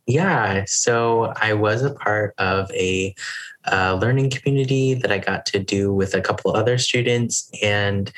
[0.08, 3.14] Yeah, so I was a part of a
[3.70, 8.12] uh, learning community that I got to do with a couple other students and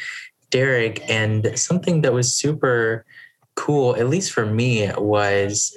[0.52, 1.02] Derek.
[1.10, 3.06] And something that was super
[3.56, 5.76] cool, at least for me, was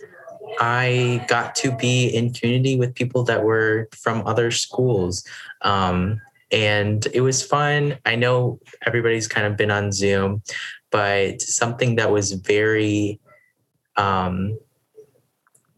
[0.61, 5.25] I got to be in community with people that were from other schools.
[5.63, 6.21] Um,
[6.51, 7.99] and it was fun.
[8.05, 10.43] I know everybody's kind of been on Zoom,
[10.91, 13.19] but something that was very,
[13.97, 14.59] um,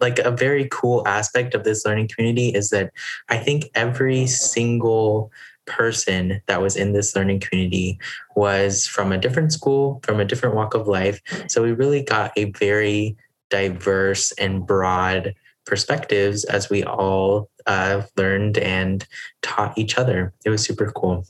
[0.05, 2.93] like a very cool aspect of this learning community is that
[3.31, 5.33] I think every single
[5.67, 7.99] person that was in this learning community
[8.37, 11.23] was from a different school, from a different walk of life.
[11.49, 13.17] So we really got a very
[13.49, 19.07] diverse and broad perspectives as we all uh, learned and
[19.41, 20.35] taught each other.
[20.45, 21.25] It was super cool.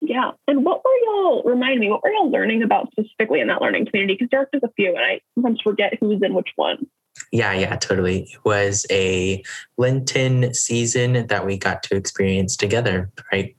[0.00, 0.32] Yeah.
[0.48, 3.86] And what were y'all, remind me, what were y'all learning about specifically in that learning
[3.86, 4.14] community?
[4.14, 6.88] Because Derek does a few and I sometimes forget who's in which one.
[7.32, 8.28] Yeah, yeah, totally.
[8.32, 9.42] It was a
[9.76, 13.56] Lenten season that we got to experience together, right?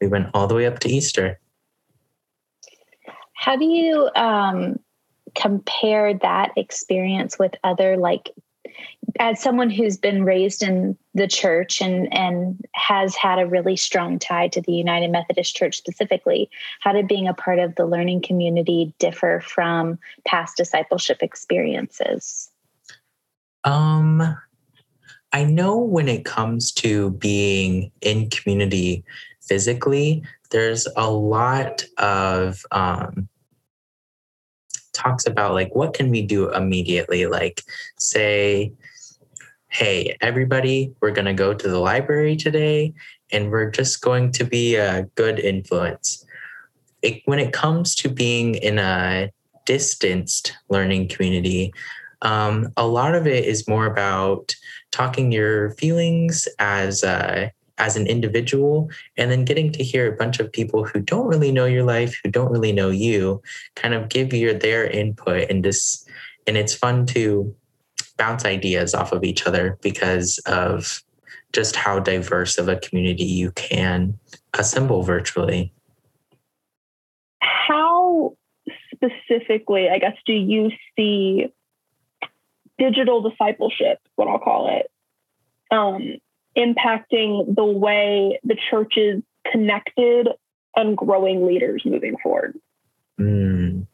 [0.00, 1.38] We went all the way up to Easter.
[3.34, 4.78] How do you um,
[5.34, 8.30] compare that experience with other like
[9.18, 14.18] as someone who's been raised in the church and and has had a really strong
[14.18, 16.48] tie to the United Methodist Church specifically,
[16.80, 22.51] how did being a part of the learning community differ from past discipleship experiences?
[23.64, 24.36] Um
[25.32, 29.02] I know when it comes to being in community
[29.40, 33.28] physically, there's a lot of um,
[34.92, 37.26] talks about like what can we do immediately?
[37.26, 37.62] Like
[37.98, 38.72] say
[39.68, 42.92] hey everybody we're to go to the library today
[43.30, 46.26] and we're just going to be a good influence.
[47.00, 49.30] It, when it comes to being in a
[49.64, 51.72] distanced learning community
[52.22, 54.54] um, a lot of it is more about
[54.90, 60.38] talking your feelings as a as an individual and then getting to hear a bunch
[60.38, 63.42] of people who don't really know your life who don't really know you
[63.74, 66.06] kind of give you their input and this
[66.46, 67.54] and it's fun to
[68.18, 71.02] bounce ideas off of each other because of
[71.52, 74.18] just how diverse of a community you can
[74.54, 75.72] assemble virtually.
[77.40, 78.36] How
[78.94, 81.46] specifically i guess do you see
[82.84, 84.90] digital discipleship what i'll call it
[85.72, 86.18] um,
[86.56, 90.28] impacting the way the church is connected
[90.76, 92.58] and growing leaders moving forward.
[93.20, 93.86] Mm.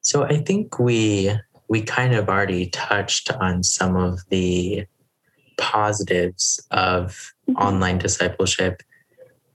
[0.00, 1.32] So I think we
[1.68, 4.86] we kind of already touched on some of the
[5.58, 7.56] positives of mm-hmm.
[7.56, 8.82] online discipleship.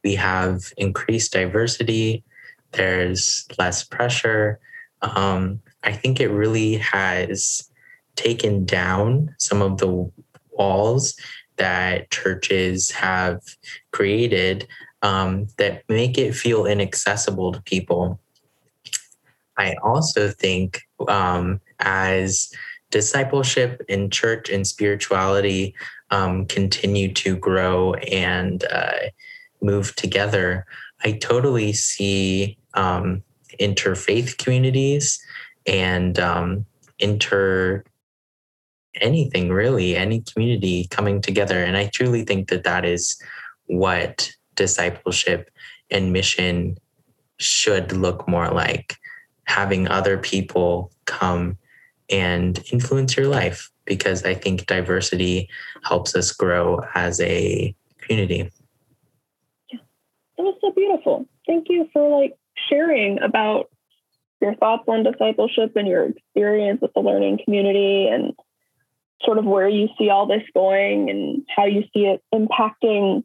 [0.04, 2.24] We have increased diversity.
[2.74, 4.60] There's less pressure.
[5.02, 7.70] Um, I think it really has
[8.16, 10.12] taken down some of the
[10.52, 11.16] walls
[11.58, 13.42] that churches have
[13.92, 14.68] created
[15.02, 18.20] um, that make it feel inaccessible to people.
[19.58, 22.52] I also think um, as
[22.90, 25.76] discipleship in church and spirituality
[26.10, 29.10] um, continue to grow and uh,
[29.62, 30.66] move together,
[31.04, 33.24] I totally see um,
[33.60, 35.20] interfaith communities
[35.66, 36.66] and um,
[37.00, 37.84] inter
[38.96, 41.64] anything really, any community coming together.
[41.64, 43.22] And I truly think that that is
[43.66, 45.50] what discipleship
[45.90, 46.78] and mission
[47.38, 48.98] should look more like
[49.46, 51.58] having other people come
[52.10, 55.50] and influence your life because I think diversity
[55.84, 58.50] helps us grow as a community.
[59.72, 59.80] Yeah,
[60.38, 61.26] that was so beautiful.
[61.48, 62.38] Thank you for like
[62.72, 63.70] sharing about
[64.42, 68.34] your thoughts on discipleship and your experience with the learning community and
[69.24, 73.24] sort of where you see all this going and how you see it impacting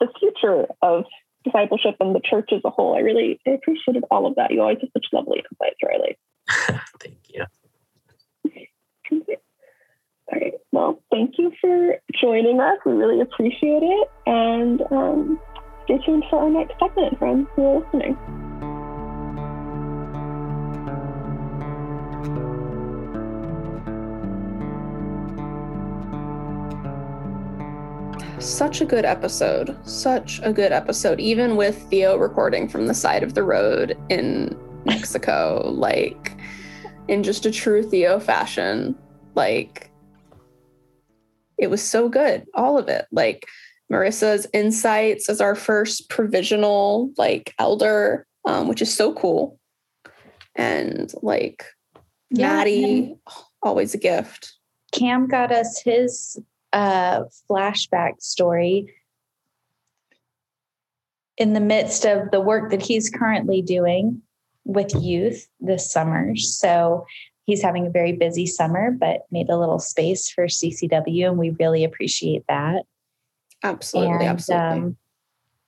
[0.00, 1.04] the future of
[1.44, 2.96] discipleship and the church as a whole.
[2.96, 4.50] I really I appreciated all of that.
[4.50, 6.18] You always have such lovely insights, Riley.
[7.00, 7.44] thank you.
[10.28, 10.54] All right.
[10.72, 12.78] Well, thank you for joining us.
[12.84, 14.10] We really appreciate it.
[14.26, 15.40] And um,
[15.84, 18.16] stay tuned for our next segment, friends who are listening.
[28.46, 29.76] Such a good episode.
[29.88, 31.18] Such a good episode.
[31.18, 36.38] Even with Theo recording from the side of the road in Mexico, like
[37.08, 38.96] in just a true Theo fashion.
[39.34, 39.90] Like
[41.58, 42.46] it was so good.
[42.54, 43.06] All of it.
[43.10, 43.46] Like
[43.92, 49.58] Marisa's insights as our first provisional like elder, um, which is so cool.
[50.54, 51.64] And like
[52.30, 53.16] yeah, Maddie,
[53.60, 54.54] always a gift.
[54.92, 56.38] Cam got us his
[56.72, 58.94] uh, flashback story
[61.36, 64.22] in the midst of the work that he's currently doing
[64.64, 66.34] with youth this summer.
[66.36, 67.06] So
[67.44, 71.50] he's having a very busy summer, but made a little space for CCW, and we
[71.50, 72.84] really appreciate that.
[73.62, 74.66] Absolutely, and, absolutely.
[74.66, 74.96] Um,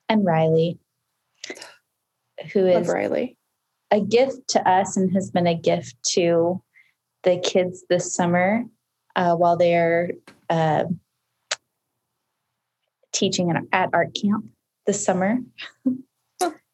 [0.09, 0.79] and Riley,
[2.53, 3.37] who is Love Riley,
[3.91, 6.61] a gift to us and has been a gift to
[7.23, 8.63] the kids this summer
[9.15, 10.11] uh, while they're
[10.49, 10.85] uh,
[13.11, 14.45] teaching at art camp
[14.85, 15.37] this summer.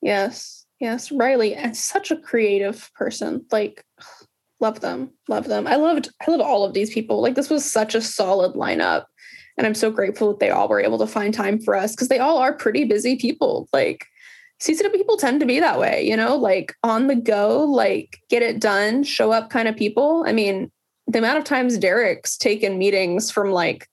[0.01, 3.45] yes, yes, Riley, and such a creative person.
[3.51, 3.83] Like,
[4.59, 5.67] love them, love them.
[5.67, 7.21] I loved, I loved all of these people.
[7.21, 9.05] Like this was such a solid lineup,
[9.57, 12.07] and I'm so grateful that they all were able to find time for us because
[12.07, 13.67] they all are pretty busy people.
[13.73, 14.05] Like
[14.61, 18.41] CCW people tend to be that way, you know, like on the go, like get
[18.41, 20.23] it done, show up kind of people.
[20.25, 20.71] I mean,
[21.07, 23.89] the amount of times Derek's taken meetings from like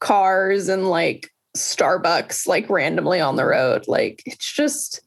[0.00, 5.00] cars and like Starbucks, like randomly on the road, like it's just,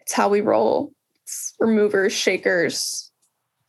[0.00, 0.92] it's how we roll.
[1.22, 3.10] It's removers, shakers,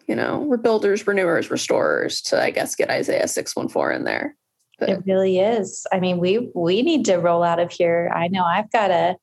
[0.07, 4.35] you know, rebuilders, renewers, restorers to, I guess, get Isaiah 614 in there.
[4.77, 4.89] But.
[4.89, 5.87] It really is.
[5.93, 8.11] I mean, we we need to roll out of here.
[8.13, 9.15] I know I've got a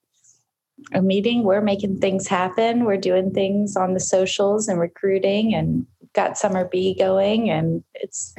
[0.95, 1.45] a meeting.
[1.45, 2.85] We're making things happen.
[2.85, 8.35] We're doing things on the socials and recruiting and got summer B going and it's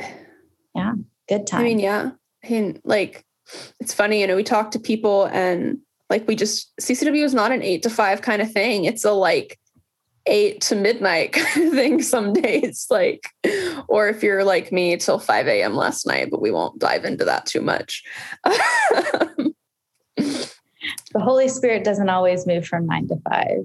[0.76, 0.94] yeah,
[1.28, 1.62] good time.
[1.62, 2.12] I mean, yeah.
[2.44, 3.26] I mean, like
[3.80, 5.80] it's funny, you know, we talk to people and
[6.10, 8.86] like we just CCW is not an eight to five kind of thing.
[8.86, 9.60] It's a like
[10.26, 12.88] eight to midnight kind of thing some days.
[12.94, 13.28] Like,
[13.88, 15.76] or if you're like me till 5 a.m.
[15.76, 18.04] last night, but we won't dive into that too much.
[18.44, 19.56] the
[21.16, 23.62] Holy Spirit doesn't always move from nine to five,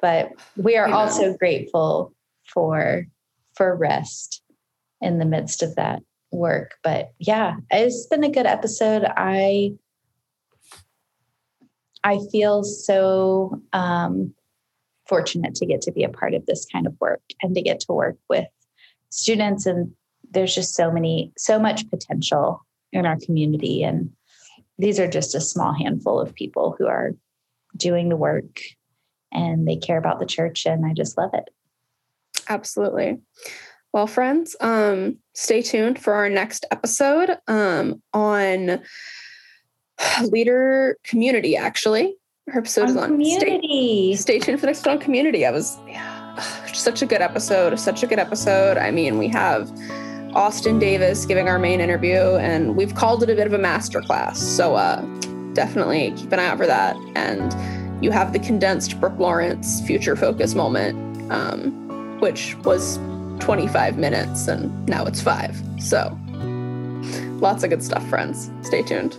[0.00, 2.14] but we are also grateful
[2.46, 3.06] for
[3.56, 4.42] for rest
[5.00, 6.02] in the midst of that
[6.32, 6.72] work.
[6.82, 9.04] But yeah, it's been a good episode.
[9.16, 9.74] I
[12.02, 14.34] I feel so um,
[15.06, 17.80] fortunate to get to be a part of this kind of work and to get
[17.80, 18.46] to work with
[19.08, 19.64] students.
[19.64, 19.92] And
[20.30, 23.82] there's just so many, so much potential in our community.
[23.82, 24.10] And
[24.78, 27.12] these are just a small handful of people who are
[27.76, 28.60] doing the work
[29.32, 31.48] and they care about the church and I just love it.
[32.48, 33.18] Absolutely.
[33.92, 38.82] Well, friends, um, stay tuned for our next episode um, on
[40.24, 42.16] leader community, actually.
[42.52, 44.16] Our episode on is on community.
[44.16, 45.46] Stay, stay, tuned for next on community.
[45.46, 47.78] I was yeah, such a good episode.
[47.78, 48.76] Such a good episode.
[48.76, 49.70] I mean, we have
[50.34, 54.36] Austin Davis giving our main interview, and we've called it a bit of a masterclass.
[54.36, 55.00] So uh,
[55.54, 56.96] definitely keep an eye out for that.
[57.14, 61.83] And you have the condensed Brooke Lawrence future focus moment, um,
[62.24, 62.96] which was
[63.40, 65.54] 25 minutes, and now it's five.
[65.78, 66.18] So
[67.38, 68.50] lots of good stuff, friends.
[68.62, 69.18] Stay tuned.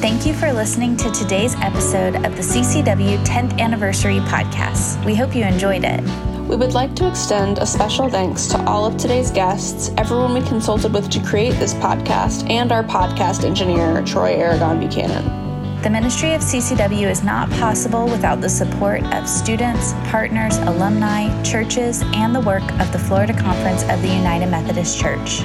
[0.00, 5.04] Thank you for listening to today's episode of the CCW 10th Anniversary Podcast.
[5.04, 6.00] We hope you enjoyed it.
[6.48, 10.42] We would like to extend a special thanks to all of today's guests, everyone we
[10.42, 15.43] consulted with to create this podcast, and our podcast engineer, Troy Aragon Buchanan.
[15.84, 22.02] The ministry of CCW is not possible without the support of students, partners, alumni, churches,
[22.14, 25.40] and the work of the Florida Conference of the United Methodist Church.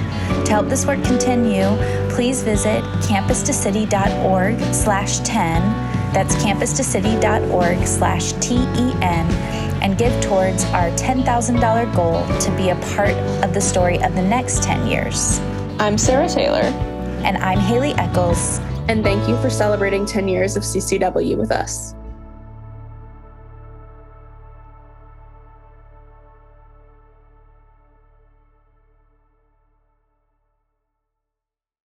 [0.45, 1.66] To help this work continue,
[2.10, 5.61] please visit campustocity.org slash 10.
[6.14, 9.32] That's campustocity.org slash T-E-N
[9.84, 14.24] and give towards our $10,000 goal to be a part of the story of the
[14.24, 15.40] next 10 years.
[15.80, 16.64] I'm Sarah Taylor.
[17.26, 18.61] And I'm Haley Eccles.
[18.90, 21.94] And thank you for celebrating 10 years of CCW with us.